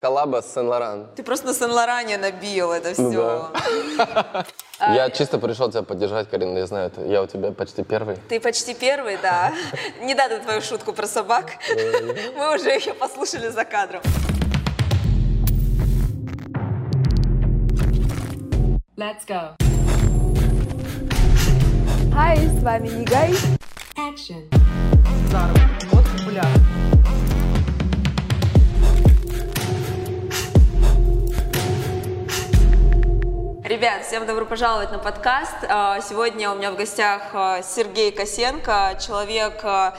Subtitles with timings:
[0.00, 1.08] Коллаба с Сен-Лоран.
[1.14, 3.50] Ты просто на Сен-Лоране набил это все.
[4.80, 8.16] Ну Я чисто пришел тебя поддержать, Карина, я знаю, я у тебя почти первый.
[8.30, 9.52] Ты почти первый, да.
[10.00, 11.50] Не надо твою шутку про собак.
[12.34, 14.00] Мы уже ее послушали за кадром.
[18.96, 19.54] Let's go.
[22.14, 23.32] Hi, с вами Нигай.
[23.98, 24.48] Action.
[25.28, 25.60] Здорово.
[25.92, 26.79] Вот популярно.
[33.70, 35.54] Ребят, всем добро пожаловать на подкаст.
[35.68, 39.96] А, Сегодня у меня в гостях а, Сергей Косенко, человек, а,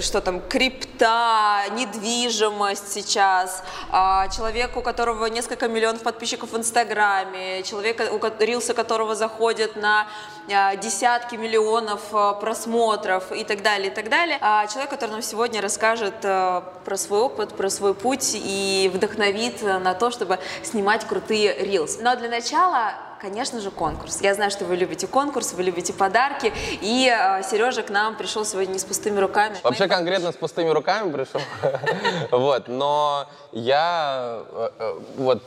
[0.00, 8.00] что там, крипта, недвижимость сейчас, а, человек, у которого несколько миллионов подписчиков в Инстаграме, человек,
[8.12, 10.06] у рилсы которого заходят на
[10.52, 14.38] а, десятки миллионов а, просмотров и так далее, и так далее.
[14.40, 19.62] А, Человек, который нам сегодня расскажет а, про свой опыт, про свой путь и вдохновит
[19.62, 21.98] на то, чтобы снимать крутые рилс.
[22.00, 24.20] Но для начала Конечно же, конкурс.
[24.20, 26.52] Я знаю, что вы любите конкурс, вы любите подарки.
[26.80, 29.56] И э, Сережа к нам пришел сегодня не с пустыми руками.
[29.64, 31.40] Вообще конкретно с пустыми руками пришел.
[32.30, 35.42] Вот, но я э, э, вот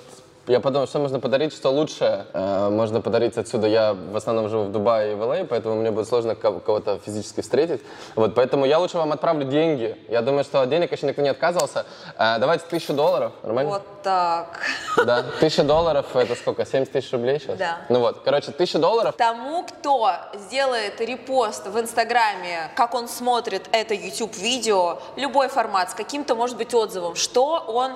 [0.48, 3.68] я подумал, что можно подарить, что лучше э, можно подарить отсюда.
[3.68, 7.00] Я в основном живу в Дубае и в Л.А., поэтому мне будет сложно ко- кого-то
[7.06, 7.82] физически встретить.
[8.16, 9.96] Вот, поэтому я лучше вам отправлю деньги.
[10.10, 11.86] Я думаю, что от денег еще никто не отказывался.
[12.18, 13.72] Э, давайте тысячу долларов, нормально?
[13.72, 14.60] Вот так.
[15.06, 16.66] Да, тысяча долларов это сколько?
[16.66, 17.58] 70 тысяч рублей сейчас?
[17.58, 17.78] Да.
[17.90, 19.16] Ну вот, короче, тысяча долларов.
[19.18, 26.36] Тому, кто сделает репост в Инстаграме, как он смотрит это YouTube-видео, любой формат, с каким-то,
[26.36, 27.92] может быть, отзывом, что он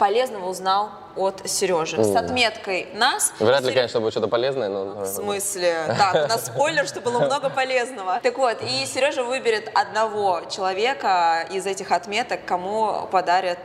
[0.00, 2.02] полезного узнал от Сережи.
[2.02, 3.34] С отметкой нас.
[3.38, 5.02] Вряд ли, Серё- конечно, будет что-то полезное, но...
[5.02, 5.94] В смысле?
[5.98, 8.18] Так, у нас спойлер, что было много полезного.
[8.22, 13.58] Так вот, и Сережа выберет одного человека из этих отметок, кому подарят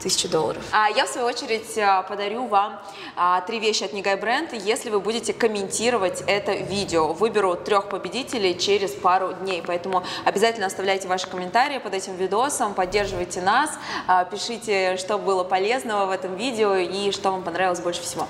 [0.00, 0.62] тысячу долларов.
[0.72, 2.80] А я, в свою очередь, а, подарю вам
[3.16, 7.12] а, три вещи от Нигай Бренд, если вы будете комментировать это видео.
[7.12, 13.40] Выберу трех победителей через пару дней, поэтому обязательно оставляйте ваши комментарии под этим видосом, поддерживайте
[13.40, 13.70] нас,
[14.06, 18.26] а, пишите, что было полезного в этом видео и что вам понравилось больше всего.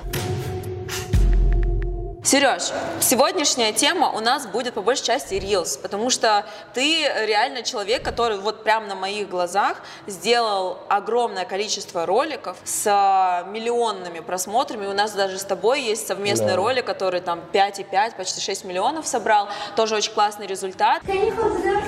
[2.24, 8.02] Сереж, сегодняшняя тема у нас будет по большей части Reels, потому что ты реально человек,
[8.02, 14.86] который вот прямо на моих глазах сделал огромное количество роликов с а, миллионными просмотрами.
[14.86, 16.56] У нас даже с тобой есть совместный Да.
[16.56, 19.48] ролик, который там 5,5, почти 6 миллионов собрал.
[19.76, 21.02] Тоже очень классный результат.
[21.02, 21.82] You.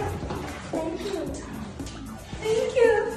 [2.43, 3.15] Thank you.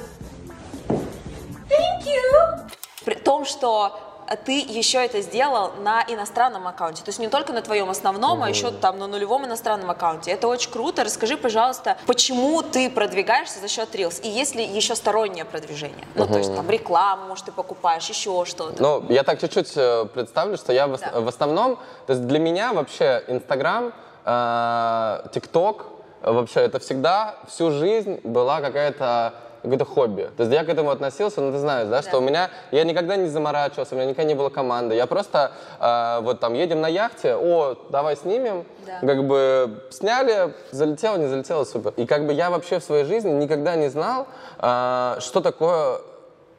[1.68, 2.70] Thank you.
[3.04, 7.02] При том, что ты еще это сделал на иностранном аккаунте.
[7.02, 10.30] То есть не только на твоем основном, а еще там на нулевом иностранном аккаунте.
[10.30, 11.04] Это очень круто.
[11.04, 14.20] Расскажи, пожалуйста, почему ты продвигаешься за счет Reels?
[14.22, 16.06] И есть ли еще стороннее продвижение?
[16.14, 18.80] Ну, то есть там рекламу, может, ты покупаешь, еще что-то.
[18.80, 21.20] Ну, я так чуть-чуть э, представлю, что я в, Да.
[21.20, 21.76] в основном,
[22.06, 23.92] то есть для меня вообще Инстаграм,
[24.24, 25.86] э, ТикТок,
[26.22, 30.30] э, вообще это всегда всю жизнь была какая-то какое-то хобби.
[30.36, 33.16] То есть я к этому относился, ну ты знаешь, да, что у меня, я никогда
[33.16, 34.94] не заморачивался, у меня никогда не было команды.
[34.94, 39.06] Я просто, э, вот там, едем на яхте, о, давай снимем, Да.
[39.06, 41.92] как бы сняли, залетело, не залетело, супер.
[41.96, 44.26] И как бы я вообще в своей жизни никогда не знал,
[44.58, 45.98] э, что такое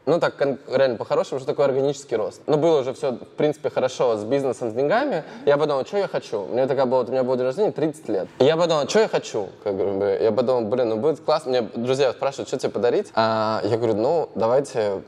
[0.05, 0.35] ну так,
[0.67, 2.41] реально по-хорошему, что такое органический рост.
[2.47, 5.23] Ну, было уже все, в принципе, хорошо с бизнесом, с деньгами.
[5.45, 6.41] Я подумал, что я хочу?
[6.41, 8.27] У меня такая была, у меня был день рождения, 30 лет.
[8.39, 9.49] И я подумал, что я хочу?
[9.63, 11.51] Как бы, я подумал, блин, ну будет классно.
[11.51, 13.11] Мне друзья спрашивают, что тебе подарить?
[13.13, 15.01] А я говорю, ну, давайте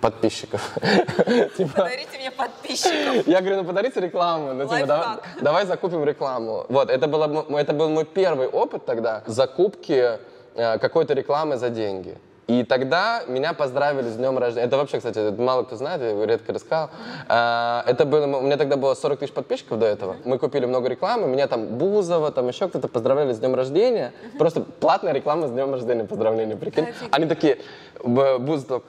[0.00, 0.74] подписчиков.
[1.56, 3.26] Типа, Подарите мне подписчиков.
[3.26, 4.54] я говорю, ну подарите рекламу.
[4.54, 6.66] Ну, типа, давай, закупим рекламу.
[6.68, 10.18] Вот, это, было, это был мой первый опыт тогда закупки
[10.54, 12.16] э, какой-то рекламы за деньги.
[12.46, 14.66] И тогда меня поздравили с днем рождения.
[14.66, 16.90] Это вообще, кстати, мало кто знает, я редко рассказал.
[17.28, 20.16] Э, Это было, у меня тогда было 40 тысяч подписчиков до этого.
[20.24, 24.12] Мы купили много рекламы, меня там Бузова, там еще кто-то поздравляли с днем рождения.
[24.38, 26.88] Просто платная реклама с днем рождения, поздравления, прикинь.
[27.10, 27.58] Они такие,
[28.02, 28.82] Бузов,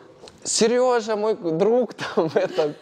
[0.45, 2.73] Сережа, мой друг, там, это,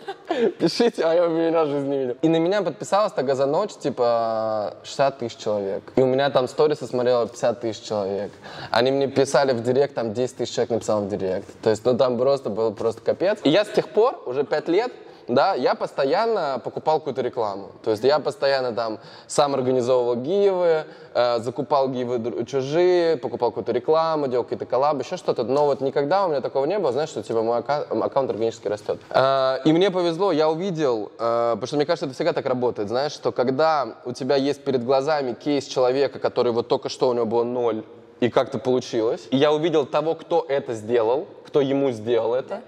[0.60, 2.18] пишите, а я меня в жизни видел.
[2.22, 5.94] И на меня подписалось тогда за ночь, типа, 60 тысяч человек.
[5.96, 8.32] И у меня там сторисы смотрело 50 тысяч человек.
[8.70, 11.48] Они мне писали в директ, там 10 тысяч человек написал в директ.
[11.62, 13.40] То есть, ну, там просто был просто капец.
[13.44, 14.92] И я с тех пор, уже 5 лет,
[15.28, 17.72] да, я постоянно покупал какую-то рекламу.
[17.84, 24.28] То есть я постоянно там сам организовывал гивы, э, закупал гивы чужие, покупал какую-то рекламу,
[24.28, 25.44] делал какие-то коллабы, еще что-то.
[25.44, 28.68] Но вот никогда у меня такого не было, знаешь, что типа мой ака- аккаунт органически
[28.68, 29.00] растет.
[29.10, 32.90] Э, и мне повезло, я увидел, э, потому что мне кажется, это всегда так работает,
[32.90, 37.14] знаешь, что когда у тебя есть перед глазами кейс человека, который вот только что у
[37.14, 37.84] него было ноль,
[38.20, 39.28] и как-то получилось.
[39.32, 42.62] И я увидел того, кто это сделал, кто ему сделал это.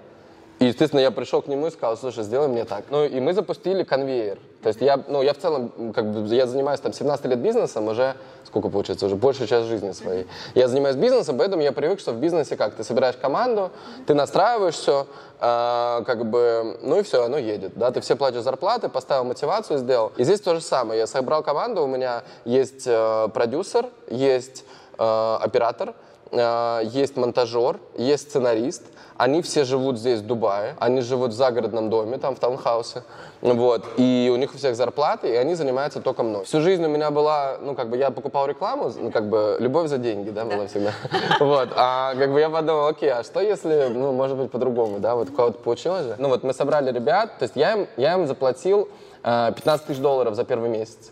[0.58, 2.84] И, естественно, я пришел к нему и сказал, слушай, сделай мне так.
[2.90, 4.38] Ну, и мы запустили конвейер.
[4.62, 7.88] То есть я, ну, я в целом, как бы, я занимаюсь там 17 лет бизнесом,
[7.88, 10.26] уже, сколько получается, уже большую часть жизни своей.
[10.54, 13.70] Я занимаюсь бизнесом, поэтому я привык, что в бизнесе как, ты собираешь команду,
[14.06, 15.06] ты настраиваешь все,
[15.38, 20.12] как бы, ну и все, оно едет, да, ты все платишь зарплаты, поставил мотивацию, сделал.
[20.16, 24.64] И здесь то же самое, я собрал команду, у меня есть э, продюсер, есть
[24.98, 28.82] э, оператор, э, есть монтажер, есть сценарист,
[29.16, 30.76] они все живут здесь, в Дубае.
[30.78, 33.02] Они живут в загородном доме, там, в таунхаусе.
[33.40, 33.84] Вот.
[33.96, 36.44] И у них у всех зарплаты, и они занимаются только мной.
[36.44, 39.88] Всю жизнь у меня была, ну, как бы, я покупал рекламу, ну, как бы, любовь
[39.88, 40.92] за деньги, да, была всегда.
[41.40, 41.70] Вот.
[41.76, 45.30] А, как бы, я подумал, окей, а что если, ну, может быть, по-другому, да, вот
[45.30, 46.16] у кого-то получилось же.
[46.18, 49.98] Ну, вот мы собрали ребят, то есть я им, я им заплатил э, 15 тысяч
[50.00, 51.10] долларов за первый месяц.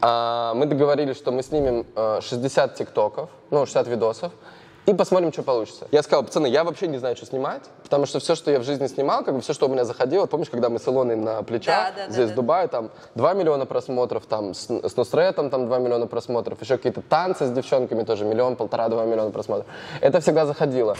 [0.00, 4.32] А, мы договорились, что мы снимем э, 60 тиктоков, ну, 60 видосов,
[4.86, 5.86] и посмотрим, что получится.
[5.90, 8.62] Я сказал, пацаны, я вообще не знаю, что снимать, потому что все, что я в
[8.62, 11.42] жизни снимал, как бы все, что у меня заходило, помнишь, когда мы с Илоной на
[11.42, 12.32] плечах, Да, да, здесь да.
[12.32, 16.78] в Дубае, там 2 миллиона просмотров, там с, с Нусретом там 2 миллиона просмотров, еще
[16.78, 19.66] какие-то танцы с девчонками тоже, миллион, полтора, два миллиона просмотров.
[20.00, 20.96] Это всегда заходило.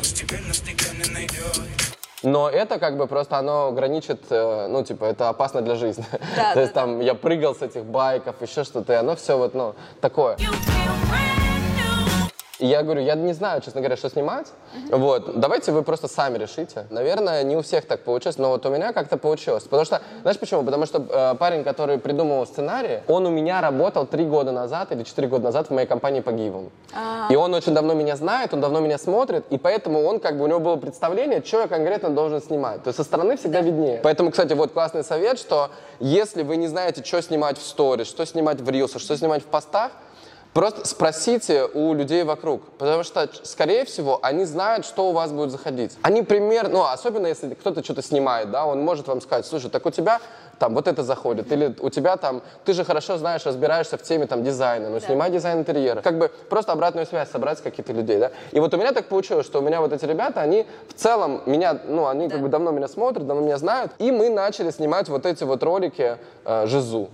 [2.22, 6.04] Но это как бы просто оно граничит, э, ну, типа, это опасно для жизни.
[6.10, 6.18] Да,
[6.50, 9.54] То да, есть там я прыгал с этих байков, еще что-то, и оно все вот,
[9.54, 10.36] ну, такое.
[12.58, 14.48] И я говорю, я не знаю, честно говоря, что снимать.
[14.90, 16.86] Вот, давайте вы просто сами решите.
[16.90, 19.64] Наверное, не у всех так получилось, но вот у меня как-то получилось.
[19.64, 20.64] Потому что, знаешь почему?
[20.64, 25.04] Потому что э, парень, который придумывал сценарий, он у меня работал три года назад или
[25.04, 26.70] четыре года назад в моей компании по гивам.
[27.30, 30.44] И он очень давно меня знает, он давно меня смотрит, и поэтому он как бы,
[30.44, 32.82] у него было представление, что я конкретно должен снимать.
[32.82, 34.00] То есть со стороны всегда виднее.
[34.02, 35.70] Поэтому, кстати, вот классный совет, что
[36.00, 39.46] если вы не знаете, что снимать в сторис, что снимать в рилсах, что снимать в
[39.46, 39.92] постах,
[40.54, 45.50] Просто спросите у людей вокруг, потому что, скорее всего, они знают, что у вас будет
[45.50, 45.96] заходить.
[46.02, 49.84] Они примерно, ну, особенно если кто-то что-то снимает, да, он может вам сказать, слушай, так
[49.86, 50.20] у тебя
[50.58, 54.26] там вот это заходит, или у тебя там, ты же хорошо знаешь, разбираешься в теме
[54.26, 56.02] там дизайна, ну, снимай дизайн интерьера.
[56.02, 58.32] Как бы просто обратную связь собрать с каких-то людей, да.
[58.50, 61.42] И вот у меня так получилось, что у меня вот эти ребята, они в целом
[61.46, 65.08] меня, ну, они как бы давно меня смотрят, давно меня знают, и мы начали снимать
[65.08, 67.10] вот эти вот ролики э, Жизу.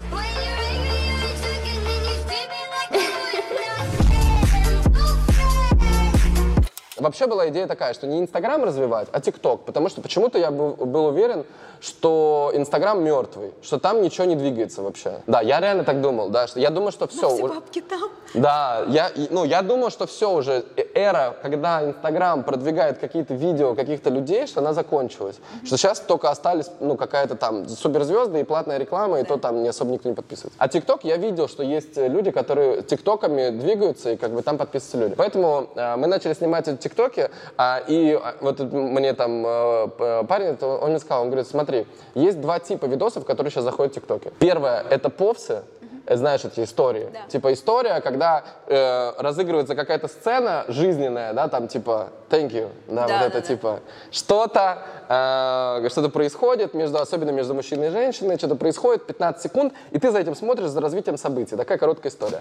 [7.04, 11.04] Вообще была идея такая, что не Инстаграм развивать, а ТикТок, потому что почему-то я был,
[11.06, 11.44] уверен,
[11.80, 15.20] что Инстаграм мертвый, что там ничего не двигается вообще.
[15.26, 17.28] Да, я реально так думал, да, что я думаю, что все.
[17.28, 18.10] Все бабки там.
[18.32, 23.74] Да, я, ну, я думал, что все уже, э- эра, когда Инстаграм продвигает какие-то видео
[23.74, 25.36] каких-то людей, что она закончилась.
[25.62, 29.68] Что сейчас только остались, ну, какая-то там суперзвезды и платная реклама, и то там не
[29.68, 30.58] особо никто не подписывается.
[30.58, 34.96] А ТикТок я видел, что есть люди, которые ТикТоками двигаются, и как бы там подписываются
[34.96, 35.14] люди.
[35.16, 40.56] Поэтому э, мы начали снимать эти ТикТоки, а, и а, вот мне там э, парень,
[40.60, 44.32] он мне сказал, он говорит, смотри, есть два типа видосов, которые сейчас заходят в ТикТоке.
[44.38, 45.62] Первое— это повсы,
[46.06, 47.08] Э, знаешь эти истории.
[47.28, 53.00] Типа история, когда э, разыгрывается какая-то сцена жизненная, да, там типа thank you, да, Да,
[53.02, 53.46] вот да, это да.
[53.46, 53.80] типа
[54.10, 59.98] что-то, э, что-то происходит между, особенно между мужчиной и женщиной, что-то происходит 15 секунд, и
[59.98, 61.56] ты за этим смотришь за развитием событий.
[61.56, 62.40] Такая короткая история.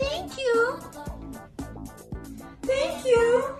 [0.00, 1.07] Thank you.
[2.68, 3.58] Thank you.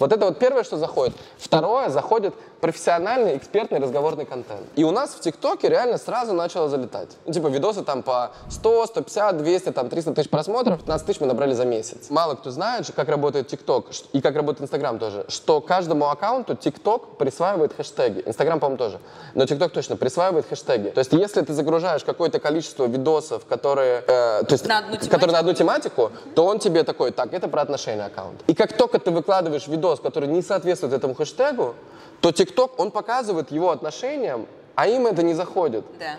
[0.00, 1.14] Вот это вот первое, что заходит.
[1.38, 4.62] Второе, заходит профессиональный, экспертный разговорный контент.
[4.76, 7.08] И у нас в ТикТоке реально сразу начало залетать.
[7.26, 11.26] Ну, типа видосы там по 100, 150, 200, там 300 тысяч просмотров, 15 тысяч мы
[11.26, 12.10] набрали за месяц.
[12.10, 17.16] Мало кто знает, как работает ТикТок и как работает Инстаграм тоже, что каждому аккаунту ТикТок
[17.18, 18.22] присваивает хэштеги.
[18.26, 19.00] Инстаграм, по-моему, тоже.
[19.34, 20.90] Но ТикТок точно присваивает хэштеги.
[20.90, 25.32] То есть если ты загружаешь какое-то количество видосов, которые, э, то есть, На одну которые
[25.32, 28.42] на одну тематику, то он тебе такой, так, это про отношения аккаунт.
[28.46, 31.74] И как только ты выкладываешь видос, который не соответствует этому хэштегу,
[32.20, 35.84] то ТикТок, он показывает его отношениям, а им это не заходит.
[35.98, 36.16] Да.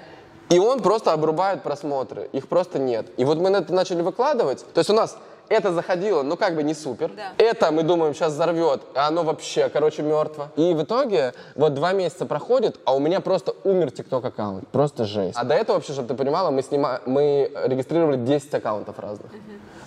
[0.50, 3.08] И он просто обрубает просмотры, их просто нет.
[3.18, 5.18] И вот мы на это начали выкладывать, то есть у нас
[5.52, 7.12] это заходило, ну как бы не супер.
[7.16, 7.34] Да.
[7.38, 10.48] Это, мы думаем, сейчас взорвет, а оно вообще, короче, мертво.
[10.56, 14.68] И в итоге вот два месяца проходит, а у меня просто умер ТикТок аккаунт.
[14.70, 15.38] Просто жесть.
[15.38, 17.02] А до этого вообще, чтобы ты понимала, мы, снима...
[17.06, 19.32] мы регистрировали 10 аккаунтов разных.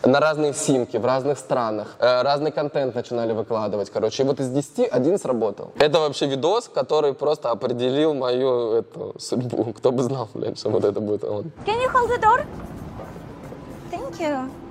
[0.04, 1.96] На разные симки, в разных странах.
[1.98, 4.22] Э, разный контент начинали выкладывать, короче.
[4.22, 5.72] И вот из 10 один сработал.
[5.78, 9.72] Это вообще видос, который просто определил мою эту судьбу.
[9.72, 11.44] Кто бы знал, блядь, что вот это будет он.
[11.64, 12.44] Can you hold the door?
[13.90, 14.63] Thank you.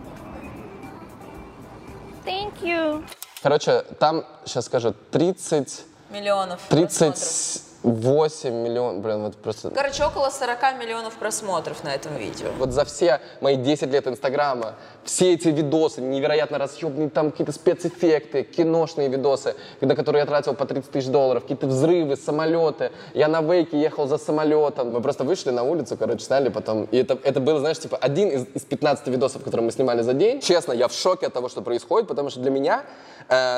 [2.25, 3.06] Thank you.
[3.42, 6.60] Короче, там, сейчас скажу, 30, Миллионов.
[6.70, 7.13] просмотров.
[7.18, 9.69] 30, 8 миллионов, блин, вот просто...
[9.69, 12.47] Короче, около 40 миллионов просмотров на этом видео.
[12.57, 18.43] Вот за все мои 10 лет Инстаграма, все эти видосы, невероятно разъемные, там какие-то спецэффекты,
[18.43, 22.91] киношные видосы, на которые я тратил по 30 тысяч долларов, какие-то взрывы, самолеты.
[23.13, 24.91] Я на вейке ехал за самолетом.
[24.91, 26.85] Мы просто вышли на улицу, короче, сняли потом.
[26.85, 30.13] И это, это было, знаешь, типа один из, из 15 видосов, которые мы снимали за
[30.13, 30.39] день.
[30.39, 32.83] Честно, я в шоке от того, что происходит, потому что для меня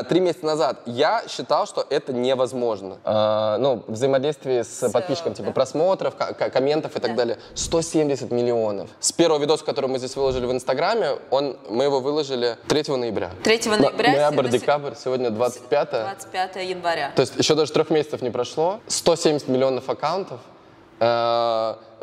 [0.10, 2.98] три месяца назад я считал, что это невозможно.
[3.04, 7.38] Э, ну, взаимодействие с, подписчиком, типа просмотров, ко- ко- комментов и так далее.
[7.54, 8.90] 170 миллионов.
[9.00, 13.32] С первого видоса, который мы здесь выложили в Инстаграме, он, мы его выложили 3 ноября.
[13.44, 14.12] 3 ноября.
[14.12, 17.12] Ноябрь, декабрь, сегодня 25 25 января.
[17.16, 18.80] То есть еще даже трех месяцев не прошло.
[18.88, 20.40] 170 миллионов аккаунтов.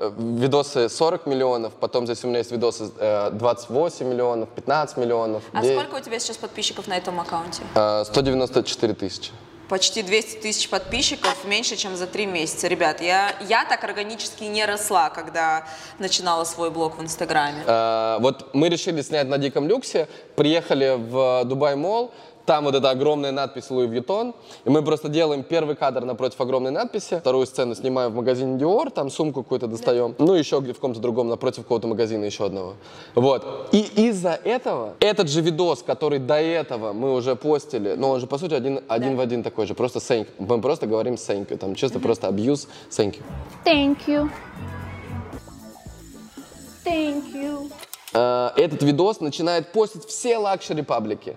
[0.02, 4.97] Э, э, Видосы 40 миллионов, потом здесь у меня есть видосы э, 28 миллионов, 15
[4.97, 7.62] миллионов, А 9, сколько у тебя сейчас подписчиков на этом аккаунте?
[7.75, 9.30] э, 194 тысячи.
[9.68, 12.68] Почти 200 тысяч подписчиков, меньше, чем за три месяца.
[12.68, 15.66] Ребят, я, я так органически не росла, когда
[15.99, 17.62] начинала свой блог в Инстаграме.
[17.66, 22.11] Э, Вот мы решили снять на Диком Люксе, приехали в Дубай Мол,
[22.46, 24.34] там вот эта огромная надпись Луи Вьютон,
[24.64, 28.90] и мы просто делаем первый кадр напротив огромной надписи, вторую сцену снимаем в магазине Dior,
[28.90, 32.75] там сумку какую-то достаем, ну еще где в каком-то другом, напротив какого-то магазина еще одного.
[33.14, 33.68] Вот.
[33.72, 38.26] И из-за этого этот же видос, который до этого мы уже постили, ну он же
[38.26, 41.56] по сути один, один в один такой же, просто thank, мы просто говорим thank you,
[41.56, 43.22] там чисто просто абьюз thank you.
[43.64, 44.30] Thank you.
[46.84, 47.70] Thank you.
[48.12, 51.37] э, этот видос начинает постить все лакшери паблики.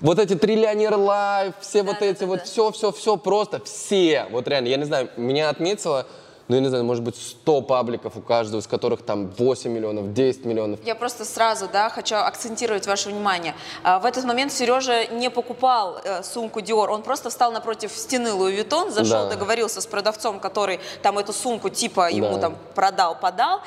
[0.00, 4.26] Вот эти Trillionaire Life, все вот эти вот, все, все, все, просто все.
[4.30, 6.06] Вот реально, я не знаю, меня отметило,
[6.48, 10.14] ну, я не знаю, может быть, 100 пабликов у каждого, из которых там 8 миллионов,
[10.14, 10.80] 10 миллионов.
[10.86, 13.54] Я просто сразу, да, хочу акцентировать ваше внимание.
[13.84, 18.32] А, В этот момент Сережа не покупал э, сумку Dior, он просто встал напротив стены
[18.32, 19.30] Louis Vuitton, зашел, Да.
[19.30, 22.40] договорился с продавцом, который там эту сумку типа ему Да.
[22.40, 23.60] там продал, подал.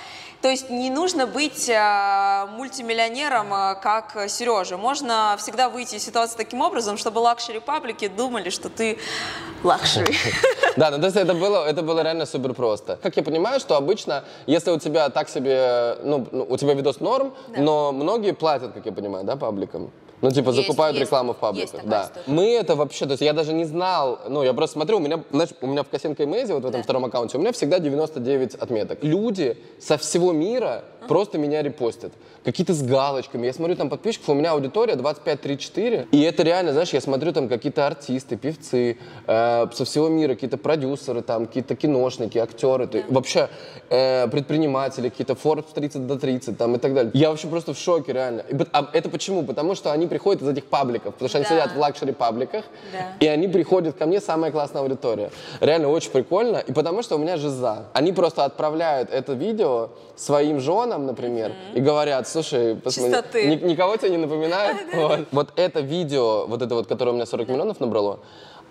[0.44, 4.76] То есть не нужно быть э, мультимиллионером, э, как Сережа.
[4.76, 9.00] Можно всегда выйти из ситуации таким образом, чтобы лакшери паблики думали, что ты
[9.64, 10.14] лакшери.
[10.76, 12.98] Да, ну то есть это было, это было реально супер просто.
[13.02, 17.00] Как я понимаю, что обычно, если у тебя так себе, ну, ну, у тебя видос
[17.00, 19.92] норм, но многие платят, как я понимаю, да, пабликам.
[20.24, 21.82] Ну, типа, Есть, закупают есть, рекламу в пабликах.
[21.84, 22.04] Да.
[22.06, 22.24] история.
[22.28, 25.22] Мы это вообще, то есть я даже не знал, ну, я просто смотрю, у меня,
[25.32, 28.56] знаешь, у меня в Kosenko Amazing, вот в этом втором аккаунте, у меня всегда 99
[28.56, 29.00] отметок.
[29.04, 32.14] Люди со всего мира просто меня репостят.
[32.46, 33.46] Какие-то с галочками.
[33.46, 36.08] Я смотрю там подписчиков, у меня аудитория 25-34.
[36.12, 40.58] И это реально, знаешь, я смотрю там какие-то артисты, певцы э, со всего мира, какие-то
[40.58, 43.50] продюсеры, там какие-то киношники, актеры, то- вообще
[43.90, 47.12] э, предприниматели, какие-то Forbes 30 до 30 там и так далее.
[47.14, 48.42] Я вообще просто в шоке, реально.
[48.50, 49.44] И а это почему?
[49.44, 51.56] Потому что они приходят из этих пабликов, потому что они Да.
[51.56, 52.98] сидят в лакшери-пабликах, Да.
[53.20, 55.32] и они приходят ко мне, самая классная аудитория.
[55.60, 57.86] Реально очень прикольно, и потому что у меня жиза.
[57.94, 63.46] Они просто отправляют это видео своим женам, например, и говорят, слушай, посмотри, Чистоты.
[63.48, 64.78] ни- никого тебе не напоминает?
[64.94, 65.20] Вот.
[65.32, 68.20] Вот это видео, вот это вот, которое у меня 40 миллионов набрало,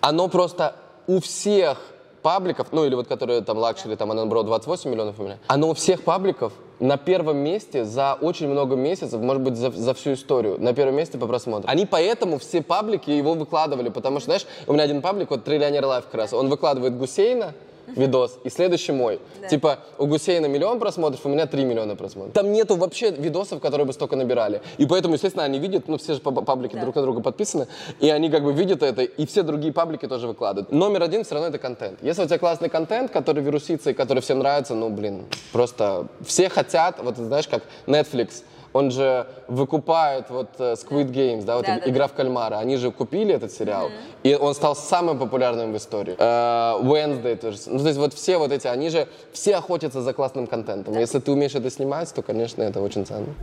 [0.01, 0.75] оно просто
[1.07, 1.77] у всех
[2.23, 5.69] пабликов, ну или вот которые там лакшери, там оно набрало 28 миллионов у меня, оно
[5.69, 10.13] у всех пабликов на первом месте за очень много месяцев, может быть, за, за всю
[10.13, 11.69] историю, на первом месте по просмотрам.
[11.69, 15.85] Они поэтому все паблики его выкладывали, потому что, знаешь, у меня один паблик, вот Trillionaire
[15.85, 17.53] Life как раз, он выкладывает Гусейна,
[17.87, 19.19] видос, и следующий мой.
[19.49, 22.33] Типа, у Гусейна миллион просмотров, у меня 3 миллиона просмотров.
[22.33, 24.61] Там нету вообще видосов, которые бы столько набирали.
[24.77, 27.67] И поэтому, естественно, они видят, ну, все же па- паблики друг на друга подписаны,
[27.99, 30.71] и они как бы видят это, и все другие паблики тоже выкладывают.
[30.71, 31.99] Номер один все равно это контент.
[32.01, 36.49] Если у тебя классный контент, который вирусится и который всем нравится, ну, блин, просто все
[36.49, 38.43] хотят, вот знаешь, как Netflix,
[38.73, 42.57] он же выкупает вот э, Squid Games, да, вот Да, да, игра в кальмара.
[42.57, 43.89] Они же купили этот сериал,
[44.23, 46.15] и он стал самым популярным в истории.
[46.17, 47.59] Э, Wednesday тоже.
[47.67, 50.97] Ну, то есть вот все вот эти, они же все охотятся за классным контентом.
[50.97, 53.33] Если ты умеешь это снимать, то, конечно, это очень ценно.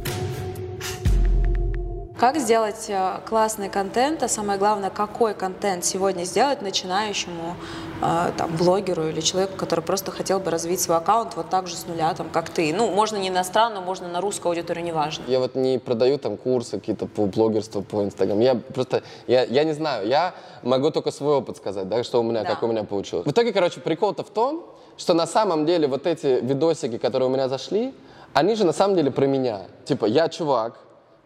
[2.18, 7.56] Как сделать э, классный контент, а самое главное, какой контент сегодня сделать начинающему
[8.00, 11.86] там, блогеру или человеку, который просто хотел бы развить свой аккаунт вот так же с
[11.86, 12.72] нуля, там, как ты.
[12.74, 15.24] Ну, можно не иностранную, можно на русскую аудиторию, неважно.
[15.28, 18.40] Я вот не продаю там курсы какие-то по блогерству, по Инстаграм.
[18.40, 22.22] Я просто, я, я не знаю, я могу только свой опыт сказать, да, что у
[22.22, 22.50] меня, Да.
[22.50, 23.26] как у меня получилось.
[23.26, 24.64] В итоге, короче, прикол-то в том,
[24.96, 27.94] что на самом деле вот эти видосики, которые у меня зашли,
[28.32, 29.62] они же на самом деле про меня.
[29.84, 30.78] Типа, я чувак,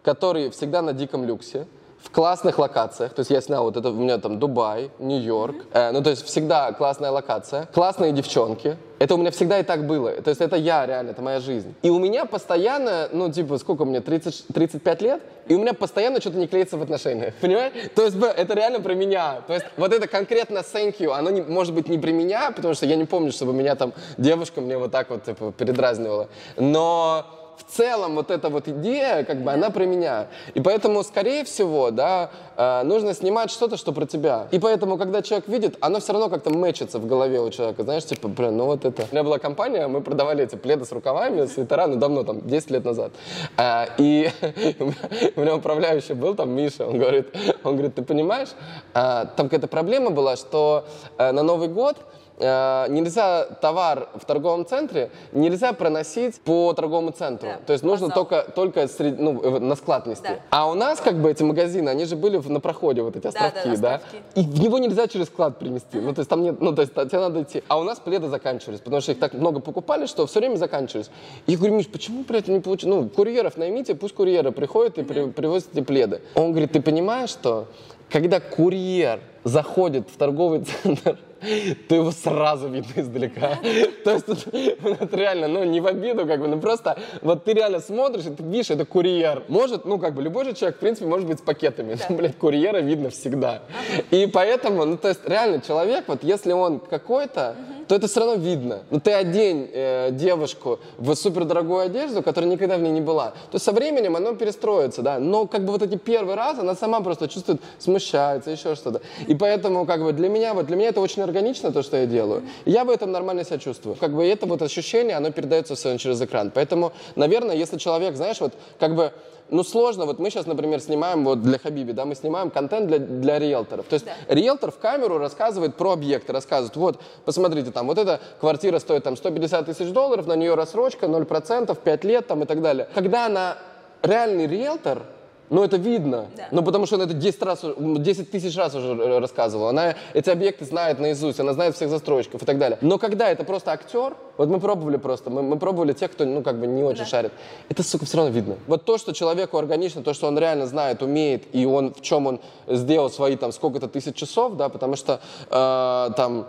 [0.03, 1.67] который всегда на диком люксе,
[2.05, 3.15] в классных локациях.
[3.15, 5.57] То есть я снял вот это, у меня там Дубай, Нью-Йорк.
[5.73, 8.77] Э, ну, то есть всегда классная локация, классные девчонки.
[8.99, 10.13] Это у меня всегда и так было.
[10.13, 11.75] То есть это я реально, это моя жизнь.
[11.83, 15.23] И у меня постоянно, ну, типа, сколько мне, 30, 35 лет?
[15.49, 17.35] И у меня постоянно что-то не клеится в отношениях.
[17.41, 17.73] Понимаешь?
[17.95, 19.41] То есть это реально про меня.
[19.47, 22.75] То есть вот это конкретно thank you, оно не, может быть не про меня, потому
[22.75, 26.29] что я не помню, чтобы меня там девушка мне вот так вот типа, передразнивала.
[26.57, 27.25] Но
[27.57, 30.27] в целом вот эта вот идея, как бы, она про меня.
[30.55, 34.49] И поэтому, скорее всего, да, э, нужно снимать что-то, что про тебя.
[34.51, 37.83] И поэтому, когда человек видит, оно все равно как-то мэчится в голове у человека.
[37.85, 39.03] Знаешь, типа, блин, ну вот это.
[39.11, 42.71] У меня была компания, мы продавали эти пледы с рукавами, свитера, ну давно, там, 10
[42.71, 43.13] лет назад.
[43.57, 44.31] Э, И
[45.37, 47.29] у меня- управляющий был там, Миша, он говорит,
[47.65, 48.49] он говорит, ты понимаешь,
[48.95, 50.85] э, там какая-то проблема была, что
[51.19, 51.97] на Новый год
[52.39, 57.49] э, нельзя товар в торговом центре нельзя проносить по торговому центру.
[57.49, 58.25] Да, То есть нужно вокзал.
[58.27, 60.25] только, только сред- ну, на склад нести.
[60.29, 60.39] Да.
[60.51, 63.23] А у нас как бы эти магазины, они же были в- на проходе, вот эти
[63.25, 63.95] да, островки, да?
[63.95, 64.17] островки.
[64.35, 65.99] И в него нельзя через склад принести.
[66.01, 67.63] Ну, то есть там нет, ну, то есть тебе надо идти.
[67.69, 71.11] А у нас пледы заканчивались, потому что их так много покупали, что все время заканчивались.
[71.47, 72.97] И я говорю, Миш, почему, блядь, не получилось?
[72.97, 76.21] Ну, курьеров наймите, пусть курьеры приходят и при- привозят эти пледы.
[76.35, 77.67] Он говорит, ты понимаешь, что
[78.11, 81.19] когда курьер заходит в торговый центр,
[81.89, 83.59] то его сразу видно издалека.
[84.05, 87.53] То есть тут, это реально, ну, не в обиду, как бы, ну, просто вот ты
[87.53, 89.45] реально смотришь, и ты видишь, это курьер.
[89.49, 91.97] Может, ну, как бы, любой же человек, в принципе, может быть с пакетами.
[92.09, 93.63] Но, блядь, курьера видно всегда.
[94.11, 97.57] И поэтому, ну, то есть, реально, человек, вот, если он какой-то,
[97.89, 98.81] то это все равно видно.
[98.91, 103.59] Ну, ты одень э, девушку в супердорогую одежду, которая никогда в ней не была, то
[103.59, 105.19] со временем оно перестроится, да.
[105.19, 109.01] Но, как бы, вот эти первый раз она сама просто чувствует, смущается, еще что-то.
[109.27, 112.07] И поэтому, как бы, для меня, вот, для меня это очень органично, то, что я
[112.07, 112.43] делаю.
[112.65, 113.97] И я в этом нормально себя чувствую.
[113.97, 116.51] Как бы, это вот ощущение, оно передается все через экран.
[116.55, 119.13] Поэтому, наверное, если человек, знаешь, вот, как бы,
[119.51, 120.07] ну, сложно.
[120.07, 123.87] Вот мы сейчас, например, снимаем вот для Хабиби, да, мы снимаем контент для, для риэлторов.
[123.87, 128.79] То есть риэлтор в камеру рассказывает про объекты, рассказывает, вот, посмотрите, там, вот эта квартира
[128.79, 132.89] стоит там 150 тысяч долларов, на нее рассрочка 0%, 5 лет там и так далее.
[132.95, 133.59] Когда она
[134.03, 135.03] реальный риэлтор,
[135.51, 136.27] ну, это видно.
[136.37, 136.49] Да.
[136.51, 139.71] Ну, потому что она это 10, раз, уже- 10 тысяч раз уже э, рассказывала.
[139.71, 142.79] Она эти объекты знает наизусть, она знает всех застройщиков и так далее.
[142.81, 146.43] Но когда это просто актер, вот мы пробовали просто, мы, мы пробовали тех, кто, ну,
[146.43, 147.33] как бы не очень шарит.
[147.69, 148.57] Это, сука, все равно видно.
[148.67, 152.27] Вот то, что человеку органично, то, что он реально знает, умеет, и он в чем
[152.27, 155.21] он сделал свои там сколько-то тысяч часов, да, потому что
[155.51, 156.47] э, там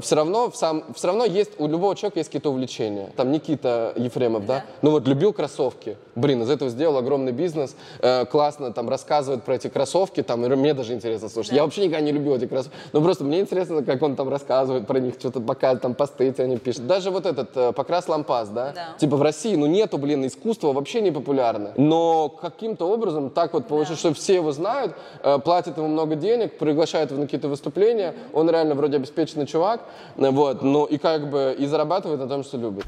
[0.00, 3.10] все равно в сам, все равно есть у любого человека есть какие-то увлечения.
[3.16, 8.24] Там Никита Ефремов, да, ну вот любил кроссовки, блин, из этого сделал огромный бизнес, э,
[8.30, 11.52] классно там рассказывает про эти кроссовки, там мне даже интересно слушать.
[11.52, 14.86] Я вообще никогда не любил эти кроссовки, но просто мне интересно, как он там рассказывает
[14.86, 16.86] про них, что-то показывает, там посты они пишут.
[16.86, 18.88] Даже вот этот э, покрас лампас, да, Да.
[18.98, 23.66] типа в России, ну нету, блин, искусства вообще не популярно, но каким-то образом так вот
[23.66, 28.14] получилось, что все его знают, э, платят ему много денег, приглашают его на какие-то выступления,
[28.32, 29.80] он реально вроде обеспеченный чувак,
[30.16, 32.84] э, вот, ну и как бы и зарабатывает на том, что любит.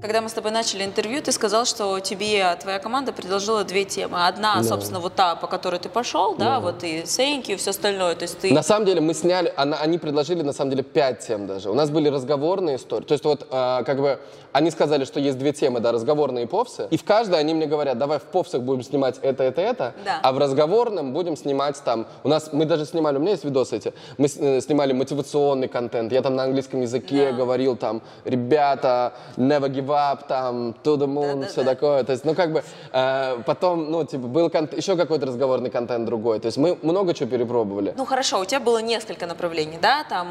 [0.00, 4.28] Когда мы с тобой начали интервью, ты сказал, что тебе твоя команда предложила две темы.
[4.28, 8.14] Одна, собственно, вот та, по которой ты пошел, да, вот и thank you, все остальное.
[8.14, 8.54] То есть ты...
[8.54, 11.68] На самом деле мы сняли, она- они предложили на самом деле пять тем даже.
[11.68, 13.06] У нас были разговорные истории.
[13.06, 14.20] То есть вот а, как бы
[14.52, 16.86] они сказали, что есть две темы, да, разговорные и повсы.
[16.90, 20.20] И в каждой они мне говорят, давай в повсах будем снимать это, это, это, Да.
[20.22, 22.06] а в разговорном будем снимать там.
[22.22, 23.92] У нас мы даже снимали, у меня есть видосы эти.
[24.16, 26.12] Мы э, снимали мотивационный контент.
[26.12, 31.46] Я там на английском языке говорил там, ребята, never give up, там, to the moon,
[31.46, 31.74] все Да-да-да.
[31.74, 32.04] такое.
[32.04, 36.04] То есть, ну как бы э, потом, ну типа был кон- еще какой-то разговорный контент
[36.06, 36.40] другой.
[36.40, 37.94] То есть мы много чего перепробовали.
[37.96, 40.04] Ну хорошо, у тебя было несколько направлений, да?
[40.04, 40.28] Там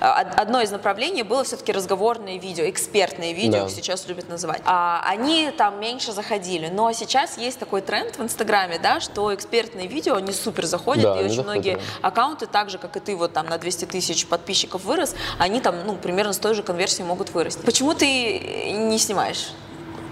[0.00, 3.64] одно из направлений было все-таки разговорные видео, экспертные видео, Да.
[3.66, 4.62] их сейчас любят называть.
[4.64, 9.86] А, они там меньше заходили, но сейчас есть такой тренд в Инстаграме, да, что экспертные
[9.86, 11.80] видео они супер заходят, Да, и очень заходят, многие да.
[12.08, 15.74] аккаунты, так же как и ты, вот там на 200 тысяч подписчиков вырос, они там,
[15.86, 17.64] ну, примерно с той же конверсией могут вырасти.
[17.64, 18.36] Почему ты
[18.72, 19.52] не снимаешь?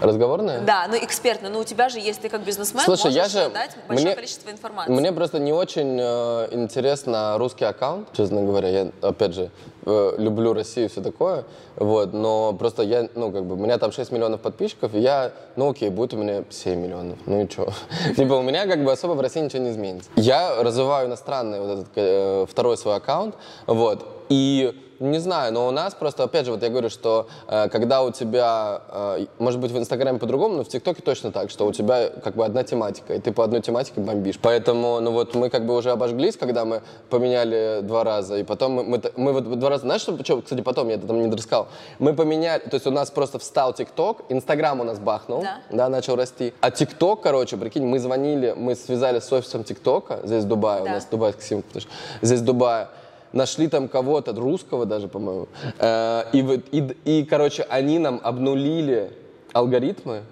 [0.00, 0.60] Разговорная?
[0.60, 3.50] Да, ну экспертно, но у тебя же есть, ты как бизнесмен, Слушай, я можешь же...
[3.50, 4.92] дать большое мне- количество информации.
[4.92, 8.68] Мне просто не очень э, интересно русский аккаунт, честно говоря.
[8.68, 9.50] Я, опять же,
[9.86, 11.44] э, люблю Россию и все такое,
[11.76, 15.30] вот, но просто я, ну, как бы, у меня там 6 миллионов подписчиков, и я,
[15.56, 17.72] ну, окей, будет у меня 7 миллионов, ну и что?
[18.16, 20.10] Типа, у меня, как бы, особо в России ничего не изменится.
[20.16, 25.70] Я развиваю иностранный вот этот, э, второй свой аккаунт, вот, и не знаю, но у
[25.70, 29.70] нас просто, опять же, вот я говорю, что э, когда у тебя, э, может быть,
[29.70, 33.14] в Инстаграме по-другому, но в ТикТоке точно так, что у тебя как бы одна тематика,
[33.14, 34.38] и ты по одной тематике бомбишь.
[34.40, 38.72] Поэтому, ну вот мы как бы уже обожглись, когда мы поменяли два раза, и потом
[38.72, 41.28] мы, мы, мы вот два раза, знаешь, что, что, кстати, потом, я это там не
[41.28, 45.58] дорассказал, мы поменяли, то есть у нас просто встал ТикТок, Инстаграм у нас бахнул, Да.
[45.70, 46.52] да, начал расти.
[46.60, 50.84] А ТикТок, короче, прикинь, мы звонили, мы связались с офисом ТикТока, здесь в Дубае, у
[50.84, 50.90] Да.
[50.92, 51.90] нас дубайский симка, потому что
[52.22, 52.88] здесь в Дубае.
[53.34, 55.48] Нашли там кого-то, русского даже, по-моему.
[55.80, 56.38] Э, и,
[56.70, 59.10] и, и, короче, они нам обнулили
[59.52, 60.22] алгоритмы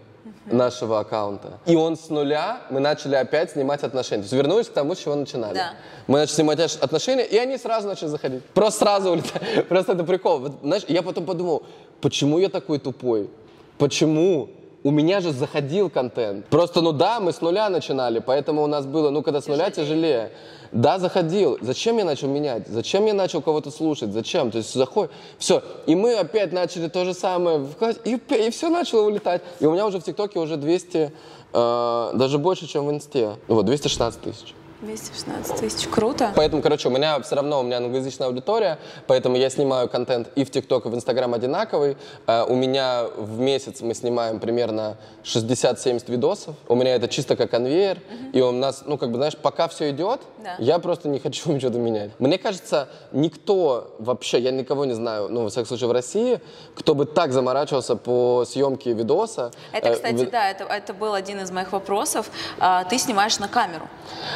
[0.46, 1.58] нашего аккаунта.
[1.66, 4.22] И он с нуля, мы начали опять снимать отношения.
[4.22, 5.54] То есть вернулись к тому, с чего начинали.
[5.54, 5.72] Да.
[6.06, 8.44] Мы начали снимать отношения, и они сразу начали заходить.
[8.54, 9.66] Просто сразу улетают.
[9.68, 10.38] Просто это прикол.
[10.38, 11.64] Вот, знаешь, я потом подумал,
[12.00, 13.30] почему я такой тупой?
[13.78, 14.48] Почему?
[14.84, 16.46] У меня же заходил контент.
[16.46, 19.70] Просто, ну да, мы с нуля начинали, поэтому у нас было, ну, когда с нуля
[19.70, 20.32] тяжелее.
[20.72, 21.58] Да, заходил.
[21.60, 22.66] Зачем я начал менять?
[22.66, 24.12] Зачем я начал кого-то слушать?
[24.12, 24.50] Зачем?
[24.50, 25.10] То есть заход...
[25.38, 25.62] Все.
[25.86, 27.64] И мы опять начали то же самое.
[27.64, 29.42] вкладывать, И, все начало улетать.
[29.60, 31.12] И у меня уже в ТикТоке уже 200,
[31.52, 33.36] э, даже больше, чем в Инсте.
[33.48, 34.54] Вот, 216 тысяч.
[34.82, 35.86] 216 тысяч.
[35.88, 36.32] Круто.
[36.34, 40.44] Поэтому, короче, у меня все равно у меня англоязычная аудитория, поэтому я снимаю контент и
[40.44, 41.96] в ТикТок, и в Инстаграм одинаковый.
[42.26, 46.56] Э, у меня в месяц мы снимаем примерно 60-70 видосов.
[46.68, 47.98] У меня это чисто как конвейер.
[48.32, 50.56] И у нас, ну, как бы, знаешь, пока все идет, Да.
[50.58, 52.10] я просто не хочу ничего менять.
[52.18, 56.40] Мне кажется, никто вообще, я никого не знаю, ну, во всяком случае, в России,
[56.74, 59.52] кто бы так заморачивался по съемке видоса.
[59.72, 62.30] Это, Э, кстати, в- да, это, это был один из моих вопросов.
[62.58, 63.88] А, Ты снимаешь на камеру.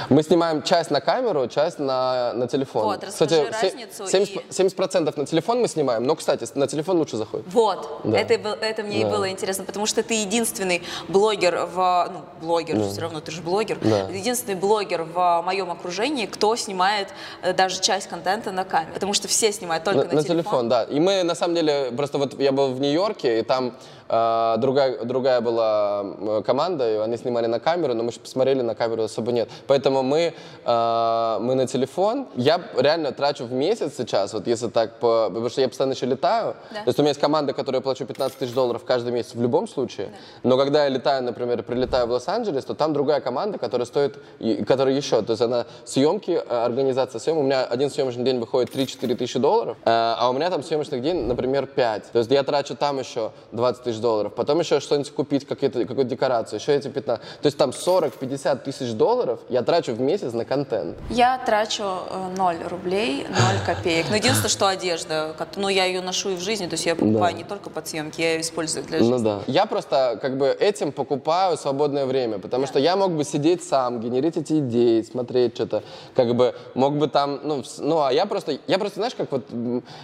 [0.08, 2.84] Мы снимаем часть на камеру, часть на, на телефон.
[2.84, 6.98] Вот, расскажи се- разницу 70, и- 70% на телефон мы снимаем, но, кстати, на телефон
[6.98, 7.46] лучше заходит.
[7.52, 8.18] Вот, Да.
[8.18, 9.10] это, и это мне и Да.
[9.10, 13.78] было интересно, потому что ты единственный блогер в, ну, блогер, все равно ты же блогер,
[13.80, 14.08] Да.
[14.10, 17.08] единственный блогер в моем окружении, кто снимает
[17.42, 20.68] э, даже часть контента на камеру, потому что все снимают только на, на, на телефон,
[20.68, 20.84] да.
[20.84, 23.72] И мы, на самом деле, просто вот я был в Нью-Йорке, и там
[24.08, 29.02] другая, другая была команда, и они снимали на камеру, но мы же посмотрели, на камеру
[29.02, 29.48] особо нет.
[29.66, 32.26] Поэтому мы, э, мы на телефон.
[32.34, 36.06] Я реально трачу в месяц сейчас, вот если так, по, потому что я постоянно еще
[36.06, 36.54] летаю.
[36.70, 36.82] Да.
[36.82, 39.42] То есть у меня есть команда, которой я плачу 15 тысяч долларов каждый месяц в
[39.42, 40.10] любом случае.
[40.42, 44.18] Но когда я летаю, например, прилетаю в Лос-Анджелес, то там другая команда, которая стоит,
[44.66, 47.42] которая еще, то есть она съемки, э, организация съемок.
[47.42, 51.02] У меня один съемочный день выходит 3-4 тысячи долларов, э, а у меня там съемочных
[51.02, 52.12] день, например, 5.
[52.12, 56.58] То есть я трачу там еще 20 тысяч долларов, потом еще что-нибудь купить, какую-то декорацию,
[56.60, 57.24] еще эти 15.
[57.40, 60.96] То есть там 40-50 тысяч долларов я трачу в месяц на контент.
[61.10, 64.06] Я трачу э, 0 рублей, 0 копеек.
[64.10, 67.32] Но единственное, что одежда, ну я ее ношу и в жизни, то есть я покупаю
[67.34, 67.38] Да.
[67.38, 69.12] не только под съемки, я ее использую для жизни.
[69.12, 69.40] Ну да.
[69.46, 74.00] Я просто как бы этим покупаю свободное время, потому что я мог бы сидеть сам,
[74.00, 75.82] генерить эти идеи, смотреть что-то,
[76.14, 79.44] как бы мог бы там, ну, ну а я просто, я просто, знаешь, как вот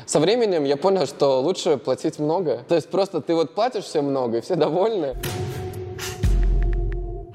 [0.06, 2.60] со временем я понял, что лучше платить много.
[2.68, 5.14] То есть просто ты вот платишь всем много, и все довольны.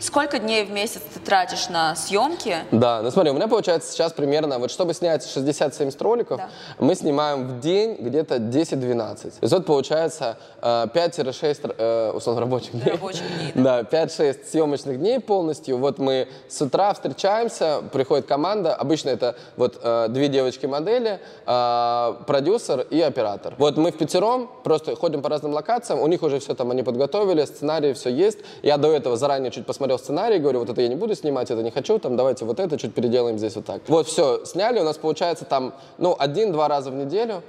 [0.07, 2.59] Сколько дней в месяц ты тратишь на съемки?
[2.71, 6.49] Да, ну смотри, у меня получается сейчас примерно, вот чтобы снять 60-70 роликов, Да.
[6.79, 9.21] мы снимаем в день где-то 10-12.
[9.21, 12.91] То есть вот получается э, 5-6 э, условно рабочих дней.
[12.93, 15.77] Рабочих дней, Да, 5-6 съемочных дней полностью.
[15.77, 22.79] Вот мы с утра встречаемся, приходит команда, обычно это вот э, две девочки-модели, э, продюсер
[22.89, 23.55] и оператор.
[23.57, 26.83] Вот мы в пятером просто ходим по разным локациям, у них уже все там они
[26.83, 28.37] подготовили, сценарий все есть.
[28.63, 31.61] Я до этого заранее чуть посмотрел сценарий, говорю, вот это я не буду снимать, это
[31.61, 33.81] не хочу, там давайте вот это чуть переделаем здесь вот так.
[33.89, 37.41] Вот все, сняли, у нас получается там, ну, один-два раза в неделю.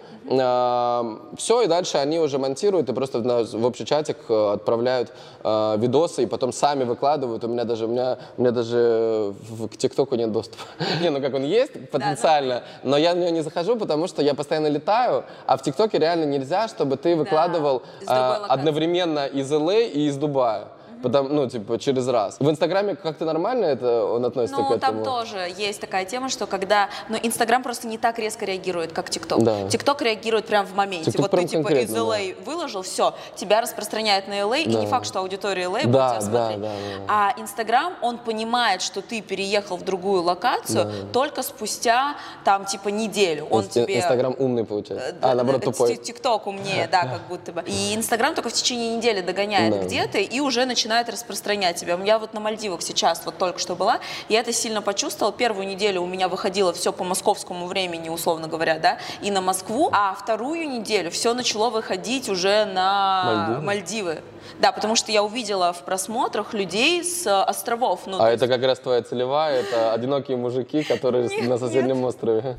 [1.36, 5.12] все, и дальше они уже монтируют и просто на- в общий чатик э, отправляют
[5.44, 7.44] э, видосы и потом сами выкладывают.
[7.44, 10.62] У меня даже, у меня, у меня даже в- к ТикТоку нет доступа.
[11.02, 14.34] Не, ну как он есть потенциально, но я на него не захожу, потому что я
[14.34, 18.04] постоянно летаю, а в ТикТоке реально нельзя, чтобы ты выкладывал э,
[18.48, 20.64] одновременно из ЛА и из Дубая.
[21.02, 22.36] Потому, ну, типа, через раз.
[22.40, 25.04] В Инстаграме как-то нормально это он относится к Ну, этому?
[25.04, 26.88] там тоже есть такая тема, что когда...
[27.08, 29.42] Но Инстаграм просто не так резко реагирует, как ТикТок.
[29.42, 29.68] Да.
[29.68, 31.10] ТикТок реагирует прям в моменте.
[31.10, 34.80] TikTok вот ты типа из LA выложил, все, тебя распространяет на LA, и Да.
[34.80, 36.60] не факт, что аудитория LA будет Да, тебя да, смотреть.
[36.62, 37.04] да, да.
[37.08, 43.46] А Инстаграм, он понимает, что ты переехал в другую локацию только спустя, там, типа, неделю.
[43.50, 43.98] Он Инст- тебе...
[43.98, 45.08] Инстаграм умный получается.
[45.08, 45.96] Э, А, да, наоборот, э, тупой.
[45.96, 47.62] Ти- ТикТок умнее, да, как будто бы.
[47.66, 49.82] И Инстаграм только в течение недели догоняет, Да.
[49.84, 51.98] где ты, и уже начинает распространять тебя.
[52.04, 55.32] Я вот на Мальдивах сейчас вот только что была, я это сильно почувствовала.
[55.34, 59.88] Первую неделю у меня выходило все по московскому времени, условно говоря, да, и на Москву,
[59.92, 63.60] а вторую неделю все начало выходить уже на Мальдивы?
[63.62, 64.22] Мальдивы.
[64.60, 68.00] Да, потому что я увидела в просмотрах людей с островов.
[68.06, 72.56] Ну, А есть- это как раз твоя целевая, это одинокие мужики, которые на соседнем острове.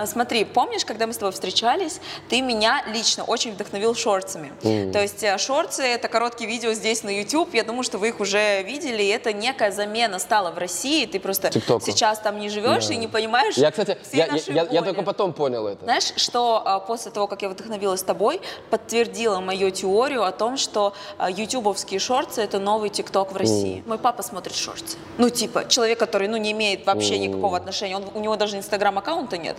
[0.00, 4.50] А Смотри, помнишь, когда мы с тобой встречались, ты меня лично очень вдохновил шорцами.
[4.92, 7.52] То есть э, шорцы— это короткие видео здесь на YouTube.
[7.52, 9.02] Я думаю, что вы их уже видели.
[9.02, 11.04] И это некая замена стала в России.
[11.04, 11.84] Ты просто ТикТоку.
[11.84, 12.94] сейчас там не живешь Да.
[12.94, 15.84] и не понимаешь Я, кстати, я, я, я- я только потом понял это.
[15.84, 20.94] Знаешь, что а, после того, как я вдохновилась тобой, подтвердила мою теорию о том, что
[21.18, 23.84] а, ютубовские шорты— это новый тикток в России.
[23.86, 24.96] Мой папа смотрит шорты.
[25.18, 29.36] Ну, типа, человек, который, ну, не имеет вообще никакого отношения, он, у него даже инстаграм-аккаунта
[29.36, 29.56] нет,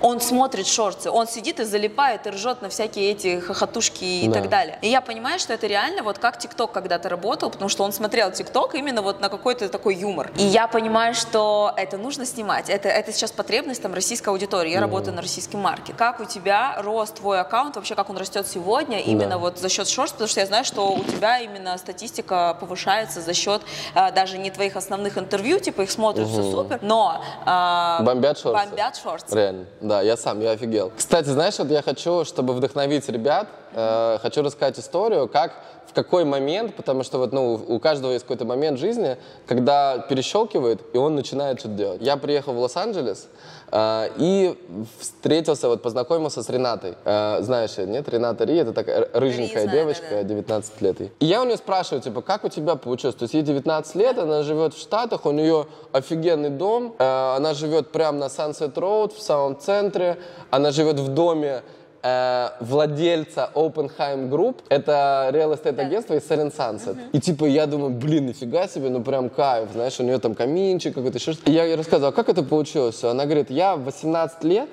[0.00, 4.40] он смотрит шорты, он сидит и залипает, и ржет на всякие эти хохотушки и Да.
[4.40, 4.78] так далее.
[4.82, 8.30] И я понимаю, что это реально вот как тикток когда-то работал, потому что он смотрел
[8.32, 10.30] тикток именно вот на какой-то такой юмор.
[10.38, 14.80] И я понимаю, что это нужно снимать, это, это сейчас потребность там российской аудитории, я
[14.80, 15.96] работаю на российский маркет.
[15.96, 19.38] Как у тебя рос твой аккаунт, вообще как он растет сегодня, именно Да.
[19.38, 23.34] вот за счет шорт, потому что я знаю, что у тебя именно статистика повышается за
[23.34, 23.60] счет
[23.94, 28.66] а, даже не твоих основных интервью, типа их смотрят, все супер, но а, Бомбят шорты.
[28.66, 29.34] бомбят шорты.
[29.36, 30.92] Реально, да, я сам, я офигел.
[30.96, 35.52] Кстати, знаешь, вот я хочу, чтобы вдохновить ребят, э, хочу рассказать историю, как,
[35.90, 40.80] в какой момент, потому что вот, ну, у каждого есть какой-то момент жизни, когда перещелкивает,
[40.92, 42.00] и он начинает что-то делать.
[42.02, 43.28] Я приехал в Лос-Анджелес
[43.72, 44.56] и
[44.98, 46.94] встретился, вот познакомился с Ренатой.
[47.04, 48.08] Э, знаешь, нет?
[48.08, 50.22] Рената Ри, это такая рыженькая знаю, девочка, да-да.
[50.24, 51.00] 19 лет.
[51.00, 53.16] И я у нее спрашиваю, типа, как у тебя получилось?
[53.16, 57.54] То есть ей 19 лет, она живет в Штатах, у нее офигенный дом, э, она
[57.54, 60.18] живет прямо на Sunset Road, в самом центре,
[60.50, 61.62] она живет в доме
[62.02, 66.96] э, владельца Oppenheim Group, это real estate агентство из Sunset.
[67.12, 70.94] И типа я думаю, блин, нифига себе, ну прям кайф, знаешь, у нее там каминчик
[70.94, 71.50] какой-то, еще что-то.
[71.50, 73.02] И я ей рассказывал, а как это получилось?
[73.04, 74.68] Она говорит, я в 18 лет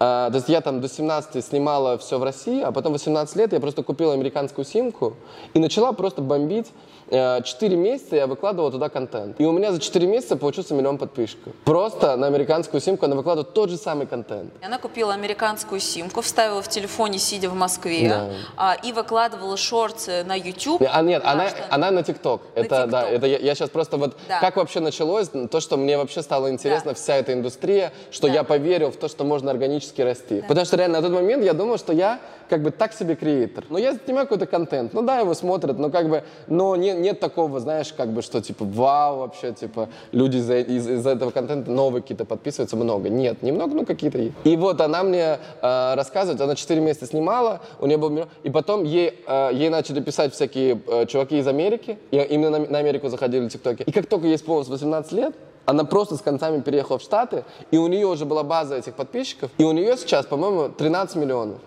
[0.00, 3.34] а, то есть я там до 17 снимала все в России, а потом в 18
[3.36, 5.14] лет я просто купила американскую симку
[5.54, 6.66] и начала просто бомбить.
[7.10, 9.40] Э, Четыре месяца я выкладывала туда контент.
[9.40, 11.54] И у меня за 4 месяца получился миллион подписчиков.
[11.64, 14.52] Просто на американскую симку она выкладывает тот же самый контент.
[14.62, 18.28] Она купила американскую симку, вставила в телефоне, сидя в Москве, Да.
[18.58, 20.82] а, и выкладывала шорты на YouTube.
[20.86, 22.42] А нет, она, что- она на ТикТок.
[22.54, 23.08] Это да, TikTok.
[23.08, 24.40] это я, сейчас просто вот Да.
[24.40, 26.94] как вообще началось, то, что мне вообще стало интересно, Да.
[26.94, 28.34] вся эта индустрия, что Да.
[28.34, 29.50] я поверил в то, что можно
[29.88, 30.42] органически расти.
[30.46, 33.64] Потому что реально на тот момент я думал, что я как бы так себе креатор.
[33.68, 37.20] Ну я снимаю какой-то контент, ну да, его смотрят, но как бы, но не- нет
[37.20, 41.70] такого, знаешь, как бы, что типа вау вообще, типа люди из, из, из этого контента
[41.70, 43.08] новые какие-то подписываются много.
[43.08, 44.34] Нет, немного, ну какие-то есть.
[44.44, 48.50] И вот она мне э, рассказывает, она 4 месяца снимала, у нее был миллион, и
[48.50, 52.78] потом ей, э, ей начали писать всякие э, чуваки из Америки, и именно на, на
[52.78, 53.82] Америку заходили тиктоки.
[53.82, 55.34] И как только ей исполнилось 18 лет,
[55.68, 59.50] она просто с концами переехала в Штаты, и у нее уже была база этих подписчиков,
[59.58, 61.58] и у нее сейчас, по-моему, 13 миллионов.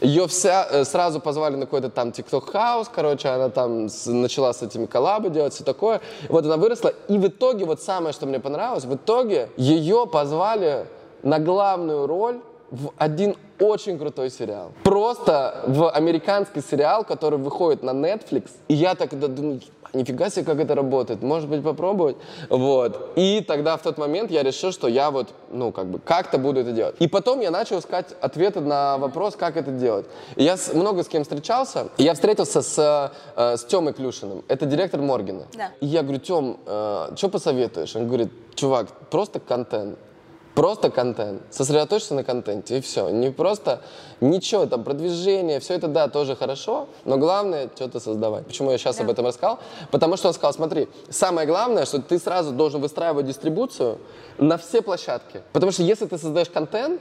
[0.00, 4.52] Ее вся э, сразу позвали на какой-то там TikTok хаус, короче, она там с- начала
[4.52, 6.00] с этими коллабы делать, все такое.
[6.30, 10.86] Вот она выросла, и в итоге, вот самое, что мне понравилось, в итоге ее позвали
[11.22, 12.40] на главную роль
[12.72, 14.72] в один очень крутой сериал.
[14.82, 18.50] Просто в американский сериал, который выходит на Netflix.
[18.68, 21.22] И я тогда думаю, «Ебать, нифига себе, как это работает.
[21.22, 22.16] Может быть, попробовать?
[22.48, 23.10] Вот.
[23.14, 26.60] И тогда в тот момент я решил, что я вот, ну, как бы, как-то буду
[26.60, 26.96] это делать.
[26.98, 30.06] И потом я начал искать ответы на вопрос, как это делать.
[30.36, 31.88] И я с- много с кем встречался.
[31.98, 34.42] И я встретился с, э, с Тёмой Клюшиным.
[34.48, 35.44] Это директор Моргена.
[35.58, 35.68] Да.
[35.80, 37.94] И я говорю, Тём, что посоветуешь?
[37.94, 39.98] Он говорит, чувак, просто контент.
[40.54, 41.42] Просто контент.
[41.50, 43.08] Сосредоточься на контенте, и все.
[43.08, 43.80] Не просто
[44.20, 48.46] ничего, там, продвижение, все это, да, тоже хорошо, но главное, что-то создавать.
[48.46, 49.58] Почему я сейчас об этом рассказал?
[49.90, 53.98] Потому что он сказал, смотри, самое главное, что ты сразу должен выстраивать дистрибуцию
[54.38, 55.42] на все площадки.
[55.52, 57.00] Потому что если ты создаешь контент,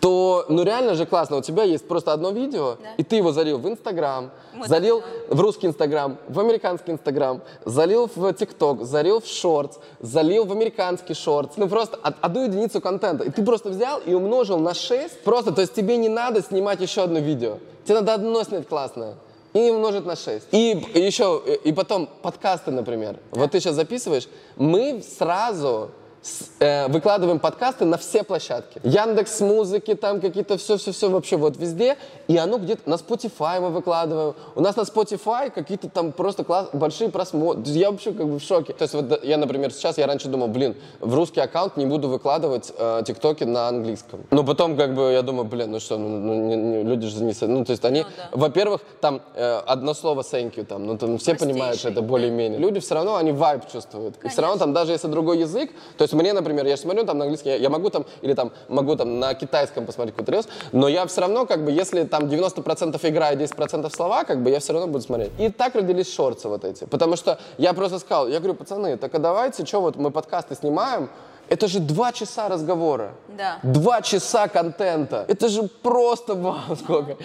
[0.00, 3.58] то, ну реально же классно, у тебя есть просто одно видео, и ты его залил
[3.58, 4.30] в Инстаграм,
[4.66, 10.52] залил в русский Инстаграм, в американский Инстаграм, залил в ТикТок, залил в Шортс, залил в
[10.52, 11.56] американский Шортс.
[11.56, 13.24] Ну просто од- одну единицу контента.
[13.24, 15.22] И ты просто взял и умножил на 6.
[15.24, 17.58] Просто, то есть тебе не надо снимать еще одно видео.
[17.84, 19.14] Тебе надо одно снять классное.
[19.52, 20.48] И умножить на 6.
[20.52, 23.16] И еще, и потом подкасты, например.
[23.30, 25.90] Вот ты сейчас записываешь, мы сразу
[26.26, 28.80] с- э, выкладываем подкасты на все площадки.
[28.82, 31.96] Яндекс музыки, там какие-то все-все-все вообще вот везде.
[32.28, 34.34] И оно где-то на Spotify мы выкладываем.
[34.54, 37.62] У нас на Spotify какие-то там просто класс, большие просмотры.
[37.66, 38.72] Я вообще как бы в шоке.
[38.72, 41.86] То есть вот да, я, например, сейчас, я раньше думал, блин, в русский аккаунт не
[41.86, 44.24] буду выкладывать э, тиктоки на английском.
[44.30, 47.22] Но потом как бы я думаю, блин, ну что, ну, ну, не- не- люди же
[47.22, 47.32] не...
[47.42, 51.34] Ну, то есть они, во-первых, там э, одно слово thank you, там, ну там все
[51.34, 52.58] понимают, что это Простейший, более-менее.
[52.58, 54.16] Люди все равно, они вайб чувствуют.
[54.24, 57.18] И все равно там, даже если другой язык, то есть мне, например, я смотрю там
[57.18, 60.48] на английском, я, я могу там, или там, могу там на китайском посмотреть какой-то рилс,
[60.72, 64.50] но я все равно, как бы, если там 90% игра и 10% слова, как бы,
[64.50, 65.30] я все равно буду смотреть.
[65.38, 66.84] И так родились шорты вот эти.
[66.84, 70.54] Потому что я просто сказал, я говорю, пацаны, так а давайте, что вот мы подкасты
[70.54, 71.08] снимаем,
[71.48, 73.12] Это же два часа разговора.
[73.28, 73.58] Да.
[73.62, 75.24] Два часа контента.
[75.28, 77.16] Это же просто вау сколько.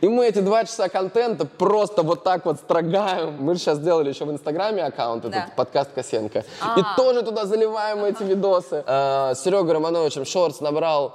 [0.00, 3.36] И мы эти два часа контента просто вот так вот строгаем.
[3.38, 5.42] Мы сейчас сделали еще в Инстаграме аккаунт, Да.
[5.44, 6.38] этот подкаст Косенко.
[6.76, 8.82] И тоже туда заливаем эти видосы.
[8.86, 11.14] А, С Серегой Романовичем Шортс набрал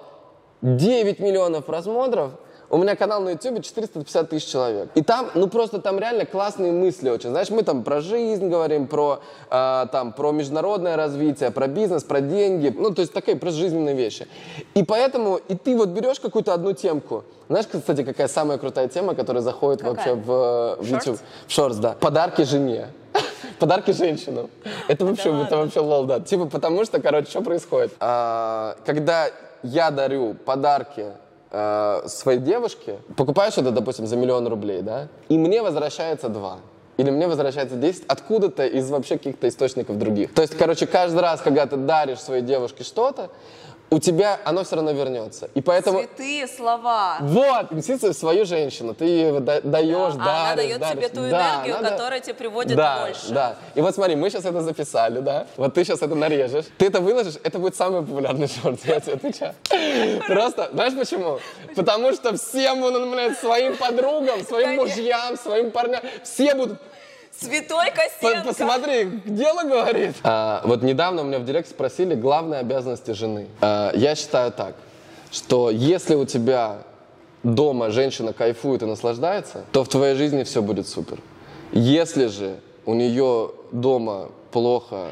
[0.62, 2.32] 9 миллионов просмотров.
[2.72, 4.90] У меня канал на YouTube 450 тысяч человек.
[4.96, 7.30] И там, ну просто там реально классные мысли очень.
[7.30, 12.22] Знаешь, мы там про жизнь говорим, про, а, там, про международное развитие, про бизнес, про
[12.22, 12.74] деньги.
[12.74, 14.26] Ну, то есть такие просто жизненные вещи.
[14.74, 17.26] И поэтому, и ты вот берешь какую-то одну темку.
[17.50, 21.20] Знаешь, кстати, какая самая крутая тема, которая заходит вообще в, э, в YouTube?
[21.48, 21.98] В шортс, да.
[22.00, 22.88] Подарки жене.
[23.60, 24.50] Подарки женщинам.
[24.88, 26.22] Это вообще, это вообще лол, да.
[26.22, 27.92] Типа, потому что, короче, что происходит?
[28.00, 29.28] А, когда
[29.62, 31.08] я дарю подарки
[31.52, 36.58] э, своей девушке, покупаю что-то, допустим, за миллион рублей, да, и мне возвращается два.
[36.98, 40.34] Или мне возвращается 10 откуда-то из вообще каких-то источников других.
[40.34, 43.30] То есть, короче, каждый раз, когда ты даришь своей девушке что-то,
[43.94, 45.50] у тебя оно все равно вернется.
[45.54, 46.00] И поэтому...
[46.00, 47.18] Святые слова.
[47.20, 48.94] Вот, инвестиция в свою женщину.
[48.94, 51.10] Ты ее да- даешь, А она даришь, дает тебе даришь.
[51.10, 53.30] ту Да, энергию, она да- которая тебе приводит да, больше.
[53.34, 55.46] Да, И вот смотри, мы сейчас это записали, да?
[55.58, 56.66] Вот ты сейчас это нарежешь.
[56.78, 59.54] Ты это выложишь, это будет самый популярный шорт, я тебе отвечаю.
[60.26, 61.40] Просто, знаешь почему?
[61.76, 66.80] Потому что всем будут, блядь, своим подругам, своим мужьям, своим парням, все будут
[67.42, 68.50] Святой Косенко.
[68.50, 70.16] Посмотри, дело говорит.
[70.24, 73.48] А, вот недавно у меня в директ спросили главные обязанности жены.
[73.62, 74.76] А, я считаю так,
[75.32, 76.84] что если у тебя
[77.42, 81.18] дома женщина кайфует и наслаждается, то в твоей жизни все будет супер.
[81.72, 85.08] Если же у нее дома плохо,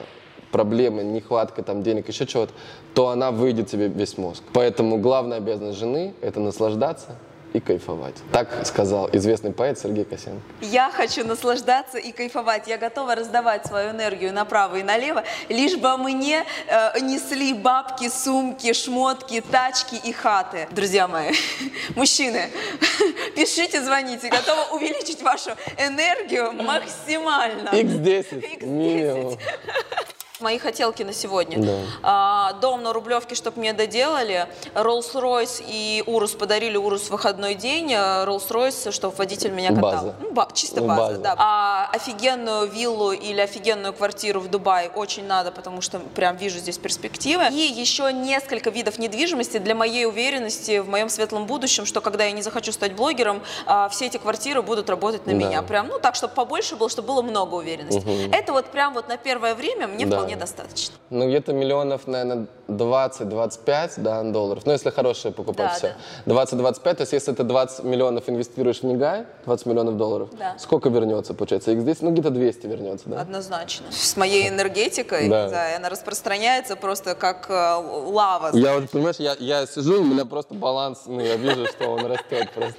[0.51, 2.53] проблемы, нехватка там денег, еще чего-то,
[2.93, 4.43] то она выйдет тебе весь мозг.
[4.53, 7.15] Поэтому главная обязанность жены– это наслаждаться
[7.53, 8.15] и кайфовать.
[8.31, 10.41] Так сказал известный поэт Сергей Косенко.
[10.61, 12.67] Я хочу наслаждаться и кайфовать.
[12.67, 18.73] Я готова раздавать свою энергию направо и налево, лишь бы мне э, несли бабки, сумки,
[18.73, 20.67] шмотки, тачки и хаты.
[20.71, 21.31] Друзья мои,
[21.95, 22.49] мужчины,
[23.35, 24.29] пишите, звоните.
[24.29, 27.69] Готова увеличить вашу энергию максимально.
[27.69, 28.65] X10 X10.
[28.65, 29.37] минимум.
[30.39, 31.57] Мои хотелки на сегодня.
[31.59, 31.77] Да.
[32.01, 34.47] А, дом на Рублевке, чтобы мне доделали.
[34.73, 37.93] Rolls-Royce и Урус подарили Урус в выходной день.
[37.93, 39.81] а Rolls-Royce, чтобы водитель меня катал.
[39.91, 40.15] База.
[40.21, 41.17] Ну, ба- чисто Ну, база, база.
[41.21, 41.35] да.
[41.37, 46.77] А офигенную виллу или офигенную квартиру в Дубае очень надо, потому что прям вижу здесь
[46.77, 47.43] перспективы.
[47.51, 52.31] И еще несколько видов недвижимости для моей уверенности в моем светлом будущем, что когда я
[52.31, 55.37] не захочу стать блогером, а, все эти квартиры будут работать на Да.
[55.37, 55.61] меня.
[55.63, 58.29] Прям, ну так, чтобы побольше было, чтобы было много уверенности.
[58.33, 60.15] Это вот прям вот на первое время мне Да.
[60.17, 60.95] вполне достаточно.
[61.09, 64.63] Ну, где-то миллионов, наверное, 20-25 да, долларов.
[64.65, 65.95] Ну, если хорошие покупать Да, все.
[66.25, 66.33] да.
[66.33, 70.55] 20-25, то есть если ты 20 миллионов инвестируешь в Нигай, 20 миллионов долларов, Да.
[70.57, 71.71] сколько вернется, получается?
[71.71, 73.21] X10, ну, где-то 200 вернется, да?
[73.21, 73.87] Однозначно.
[73.91, 75.49] С моей энергетикой, Да.
[75.49, 78.51] да, она распространяется просто как э, лава.
[78.53, 82.05] Я вот, понимаешь, я, я сижу, у меня просто баланс, ну, я вижу, что он
[82.05, 82.75] растет просто.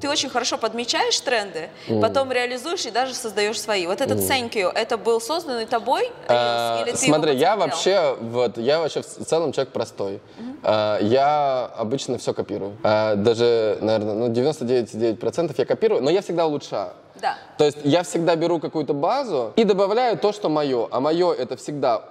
[0.00, 3.86] Ты очень хорошо подмечаешь тренды, потом реализуешь и даже создаешь свои.
[3.86, 6.10] Вот этот thank you, это был созданный тобой?
[6.28, 10.20] Reels, или ты Смотри, я вообще, вот, я вообще в целом человек простой.
[10.62, 12.76] А, Я обычно все копирую.
[12.82, 16.92] А, Даже, наверное, ну, 99,9% я копирую, но я всегда улучшаю.
[17.20, 17.36] Да.
[17.56, 20.88] То есть я всегда беру какую-то базу и добавляю то, что мое.
[20.90, 22.02] А мое это всегда,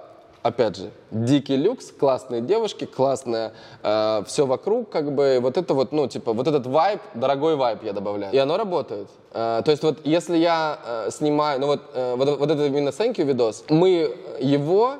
[0.48, 6.08] опять же, дикий люкс, классные девушки, классное все вокруг, как бы вот это вот, ну,
[6.08, 8.32] типа, вот этот вайб, дорогой вайб я добавляю.
[8.34, 9.08] И оно работает.
[9.32, 12.88] Э, то есть вот если я э, снимаю, ну вот, э, вот, вот это именно
[12.88, 14.94] thank you видос, мы его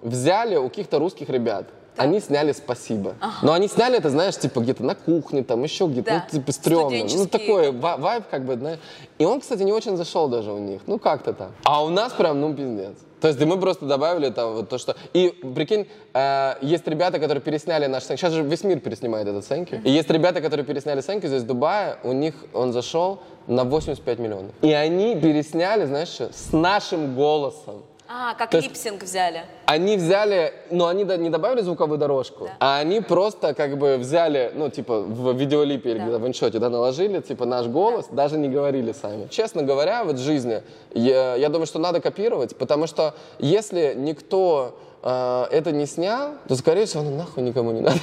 [0.00, 1.66] взяли у каких-то русских ребят.
[1.96, 3.16] Они сняли спасибо.
[3.42, 6.26] Но они сняли это, знаешь, типа где-то на кухне, там еще где-то, Да.
[6.32, 7.04] ну, типа стрёмно.
[7.14, 8.78] Ну, такой ва- вайб, как бы, знаешь.
[9.18, 10.80] И он, кстати, не очень зашел даже у них.
[10.86, 11.50] Ну, как-то так.
[11.64, 12.96] А у нас прям, ну, пиздец.
[13.22, 14.96] То есть, мы просто добавили там вот то, что...
[15.12, 18.20] И, прикинь, э, есть ребята, которые пересняли наш сценки.
[18.20, 19.80] Сейчас же весь мир переснимает этот сценки.
[19.84, 21.98] И есть ребята, которые пересняли сценки здесь, в Дубае.
[22.02, 24.50] У них он зашел на 85 миллионов.
[24.60, 26.30] И они пересняли, знаешь, что?
[26.32, 27.84] с нашим голосом.
[28.14, 29.44] А, как То липсинг взяли.
[29.64, 34.52] Они взяли, но они да- не добавили звуковую дорожку, а они просто как бы взяли,
[34.54, 38.50] ну, типа, в видеолипе или где-то в иншоте, да, наложили, типа, наш голос, даже не
[38.50, 39.28] говорили сами.
[39.28, 44.78] Честно говоря, вот в жизни, я, я думаю, что надо копировать, потому что если никто
[45.02, 47.98] э, это не снял, то, скорее всего, оно нахуй никому не надо.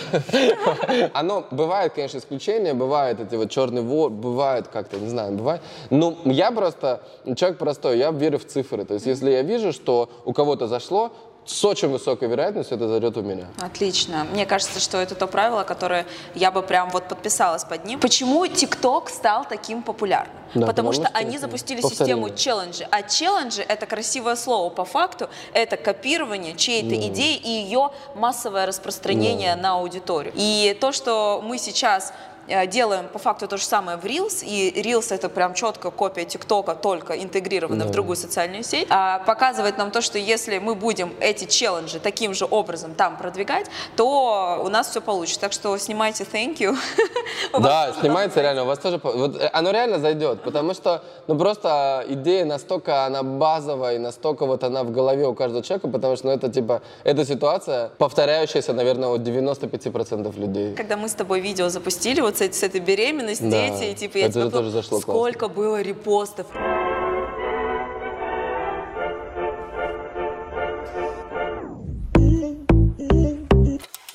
[1.14, 5.62] Оно бывает, конечно, исключения, бывает эти вот черный вор, бывает как-то, не знаю, бывает.
[5.90, 7.02] Но я просто
[7.36, 8.86] человек простой, я верю в цифры.
[8.86, 11.12] То есть, если я вижу, что у кого-то зашло,
[11.46, 13.48] с очень высокой вероятностью это зайдет у меня.
[13.60, 14.26] Отлично.
[14.32, 18.00] Мне кажется, что это то правило, которое я бы прям вот подписалась под ним.
[18.00, 20.36] Почему TikTok стал таким популярным?
[20.54, 22.16] Да, потому потому что что они запустили повторение.
[22.16, 22.88] систему челленджи.
[22.92, 24.70] А челленджи это красивое слово.
[24.70, 30.34] По факту это копирование чьей-то идеи и ее массовое распространение на аудиторию.
[30.36, 32.14] И то, что мы сейчас
[32.68, 36.76] делаем по факту то же самое в Reels, и Reels это прям четко копия ТикТока,
[36.76, 41.46] только интегрирована в другую социальную сеть, а, показывает нам то, что если мы будем эти
[41.46, 45.42] челленджи таким же образом там продвигать, то у нас все получится.
[45.42, 46.76] Так что снимайте thank you.
[47.60, 49.00] Да, снимается реально, у вас тоже...
[49.04, 54.46] Вот, э, оно реально зайдет, потому что, ну, просто идея настолько, она базовая, и настолько
[54.46, 58.74] вот она в голове у каждого человека, потому что, ну, это, типа, эта ситуация, повторяющаяся,
[58.74, 60.76] наверное, у 95% людей.
[60.76, 63.96] Когда мы с тобой видео запустили, вот с, этой- с этой беременностью, Да, дети, и,
[63.96, 66.48] типа, я это тебе же тоже говорю, зашло сколько было репостов.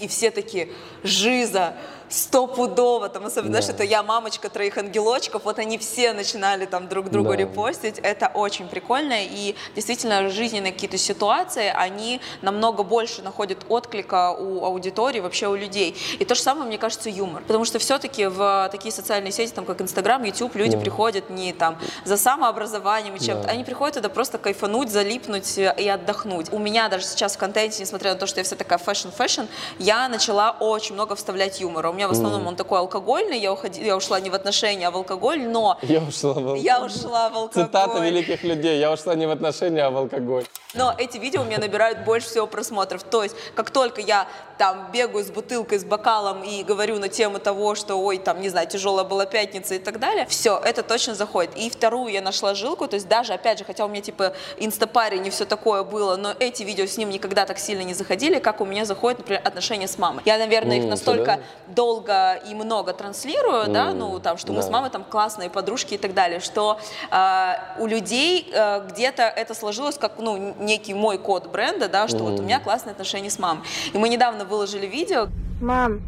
[0.00, 0.68] И все такие,
[1.02, 1.74] жиза,
[2.14, 7.10] стопудово, там, особенно, знаешь, это я мамочка троих ангелочков, вот они все начинали там друг
[7.10, 7.36] другу Да.
[7.36, 14.64] репостить, это очень прикольно, и действительно жизненные какие-то ситуации, они намного больше находят отклика у
[14.64, 15.96] аудитории, вообще у людей.
[16.18, 19.64] И то же самое, мне кажется, юмор, потому что все-таки в такие социальные сети, там,
[19.64, 23.52] как Инстаграм, Ютуб, люди приходят не там за самообразованием и чем-то, Да.
[23.52, 26.52] они приходят туда просто кайфануть, залипнуть э, и отдохнуть.
[26.52, 29.42] У меня даже сейчас в контенте, несмотря на то, что я вся такая фэшн-фэшн,
[29.78, 31.90] я начала очень много вставлять юмора.
[31.90, 34.90] У меня в основном он такой алкогольный, я, уходи- я ушла не в отношения, а
[34.90, 37.66] в алкоголь, но Я ушла в я ушла в алкоголь.
[37.66, 38.78] Цитата великих людей.
[38.78, 40.44] Я ушла не в отношения, а в алкоголь.
[40.74, 43.04] Но эти видео у меня набирают больше всего просмотров.
[43.04, 44.26] То есть, как только я
[44.58, 48.48] там бегаю с бутылкой, с бокалом и говорю на тему того, что, ой, там, не
[48.48, 51.56] знаю, тяжелая была пятница и так далее, все, это точно заходит.
[51.56, 55.18] И вторую я нашла жилку, то есть даже, опять же, хотя у меня, типа, инстапаре
[55.18, 58.60] не все такое было, но эти видео с ним никогда так сильно не заходили, как
[58.60, 60.22] у меня заходят, например, отношения с мамой.
[60.24, 61.44] Я, наверное, их настолько серьезно?
[61.84, 64.72] Долго и много транслирую, да, ну, там, что мы с да.
[64.72, 66.78] мамой там классные подружки и так далее, что
[67.10, 72.18] э, у людей э, где-то это сложилось как, ну, некий мой код бренда, да, что
[72.18, 73.62] вот у меня классные отношения с мамой.
[73.92, 75.28] И мы недавно выложили видео,
[75.60, 76.00] Мам,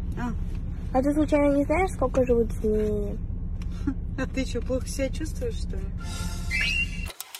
[0.93, 3.17] а ты случайно не знаешь, сколько живут змеи?
[4.19, 5.85] А ты что, плохо себя чувствуешь, что ли?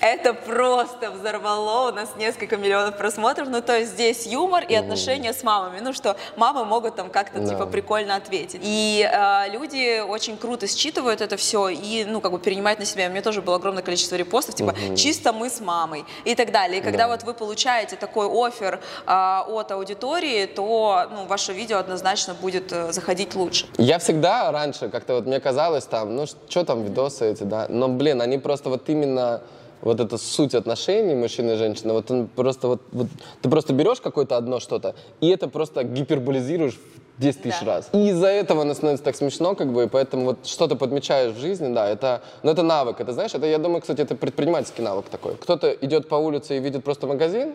[0.08, 3.50] Это просто взорвало у нас несколько миллионов просмотров.
[3.50, 5.80] Ну, то есть здесь юмор и отношения с мамами.
[5.82, 7.50] Ну, что мамы могут там как-то, Да.
[7.50, 8.62] типа, прикольно ответить.
[8.64, 13.08] И э, люди очень круто считывают это все и, ну, как бы перенимают на себя.
[13.08, 16.80] У меня тоже было огромное количество репостов, типа, чисто мы с мамой и так далее.
[16.80, 17.08] И когда Да.
[17.10, 22.94] вот вы получаете такой офер э, от аудитории, то, ну, ваше видео однозначно будет э,
[22.94, 23.66] заходить лучше.
[23.78, 27.90] Я всегда раньше, как-то вот мне казалось там, ну что там видосы эти, да, но,
[27.90, 29.42] блин, они просто вот именно
[29.82, 33.08] вот эта суть отношений мужчины и женщины, вот он просто вот, вот
[33.42, 37.66] ты просто берешь какое-то одно что-то, и это просто гиперболизируешь в 10 тысяч Да.
[37.78, 37.90] раз.
[37.94, 41.34] И из-за этого оно становится так смешно, как бы, и поэтому вот что ты подмечаешь
[41.34, 44.84] в жизни, да, это, ну, это навык, это, знаешь, это, я думаю, кстати, это предпринимательский
[44.84, 45.36] навык такой.
[45.36, 47.54] Кто-то идет по улице и видит просто магазин,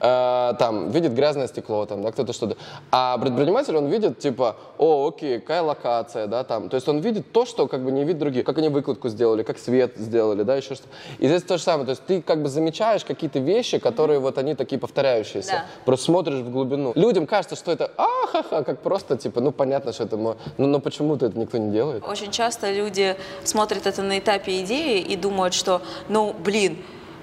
[0.00, 2.56] э, там, видит грязное стекло, там, да, кто-то что-то.
[2.90, 6.68] А предприниматель, он видит, типа, о, окей, какая локация, да, там.
[6.68, 8.44] То есть он видит то, что как бы не видят другие.
[8.44, 10.86] Как они выкладку сделали, как свет сделали, да, еще что
[11.18, 11.84] И здесь то же самое.
[11.84, 15.52] То есть ты как бы замечаешь какие-то вещи, которые вот они такие повторяющиеся.
[15.52, 15.64] Да.
[15.84, 16.92] Просто смотришь в глубину.
[16.94, 20.16] Людям кажется, что это ахаха, как просто, типа, ну, понятно, что это...
[20.16, 22.04] Ну, но почему-то это никто не делает.
[22.06, 26.78] Очень часто люди смотрят это на этапе идеи и думают, что, ну, блин,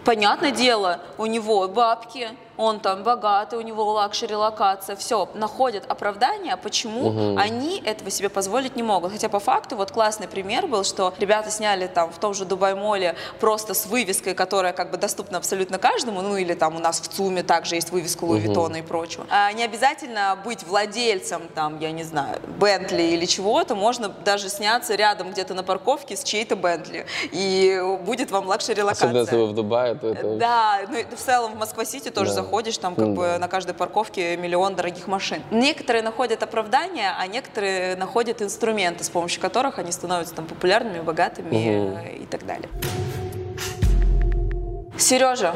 [0.05, 2.30] понятное дело, у него бабки,
[2.60, 8.76] он там богатый, у него лакшери локация, все, находят оправдание, почему они этого себе позволить
[8.76, 9.14] не могут.
[9.14, 13.16] Хотя по факту, вот классный пример был, что ребята сняли там в том же Дубай-моле
[13.39, 17.07] просто с вывеской, которая как бы доступна абсолютно каждому, ну или там у нас в
[17.07, 19.26] ЦУМе также есть вывеска Луи Виттона и прочего.
[19.30, 24.95] А не обязательно быть владельцем там, я не знаю, Бентли или чего-то, можно даже сняться
[24.95, 29.39] рядом где-то на парковке с чьей-то Бентли, и будет вам лакшери Особенно, если локация.
[29.39, 30.36] вы в Дубае, то это...
[30.36, 32.49] Да, ну и в целом в Москва-Сити тоже Да.
[32.50, 35.43] Заходишь, там как бы на каждой парковке миллион дорогих машин.
[35.52, 41.50] Некоторые находят оправдание, а некоторые находят инструменты, с помощью которых они становятся там популярными, богатыми
[41.52, 42.70] э, и так далее.
[44.97, 45.54] Сережа,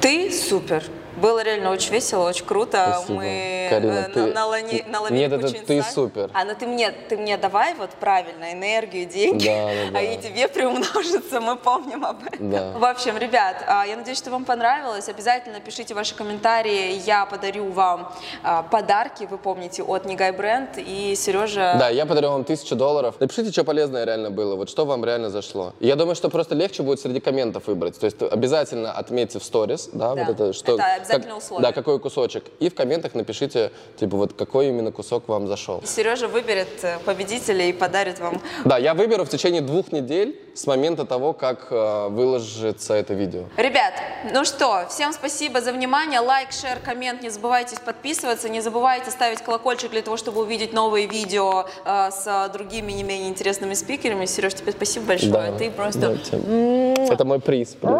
[0.00, 0.82] ты супер.
[1.20, 2.94] Было реально очень весело, очень круто.
[2.98, 3.14] Спасибо.
[3.20, 6.30] Мы Карина, э, ты- на- налони- наловили Нет, это ты супер.
[6.32, 9.98] А, ну ты мне, ты мне давай вот правильно энергию, деньги, Да, да, да.
[9.98, 12.50] а и тебе приумножится, мы помним об этом.
[12.50, 12.72] Да.
[12.78, 15.08] В общем, ребят, а, я надеюсь, что вам понравилось.
[15.08, 18.12] Обязательно пишите ваши комментарии, я подарю вам
[18.42, 21.76] а, подарки, вы помните, от Негай Бренд и Сережа.
[21.78, 23.16] Да, я подарю вам тысячу долларов.
[23.20, 25.74] Напишите, что полезное реально было, вот что вам реально зашло.
[25.80, 27.98] Я думаю, что просто легче будет среди комментов выбрать.
[27.98, 31.68] То есть обязательно отметьте в сторис, да, Да, вот это, что, это обязательно обязательное условие.
[31.68, 32.44] Да, какой кусочек.
[32.58, 35.82] И в комментах напишите, типа, вот какой именно кусок вам зашел.
[35.84, 38.40] Сережа выберет э, победителя и подарит вам.
[38.64, 43.44] Да, я выберу в течение двух недель с момента того, как э, выложится это видео.
[43.56, 43.94] Ребят,
[44.32, 46.20] ну что, всем спасибо за внимание.
[46.20, 47.22] Лайк, шер, коммент.
[47.22, 48.48] Не забывайте подписываться.
[48.48, 53.28] Не забывайте ставить колокольчик для того, чтобы увидеть новые видео э, с другими не менее
[53.28, 54.26] интересными спикерами.
[54.26, 55.32] Сереж, тебе спасибо большое.
[55.32, 55.58] Да.
[55.58, 57.74] Ты просто Да, Это мой приз.
[57.80, 57.90] приз.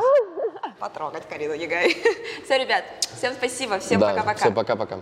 [0.80, 1.96] Потрогать Карину Егай.
[2.44, 2.84] Все, ребят,
[3.16, 3.78] всем спасибо.
[3.78, 4.40] Всем Да, пока-пока.
[4.40, 4.98] Все, пока-пока.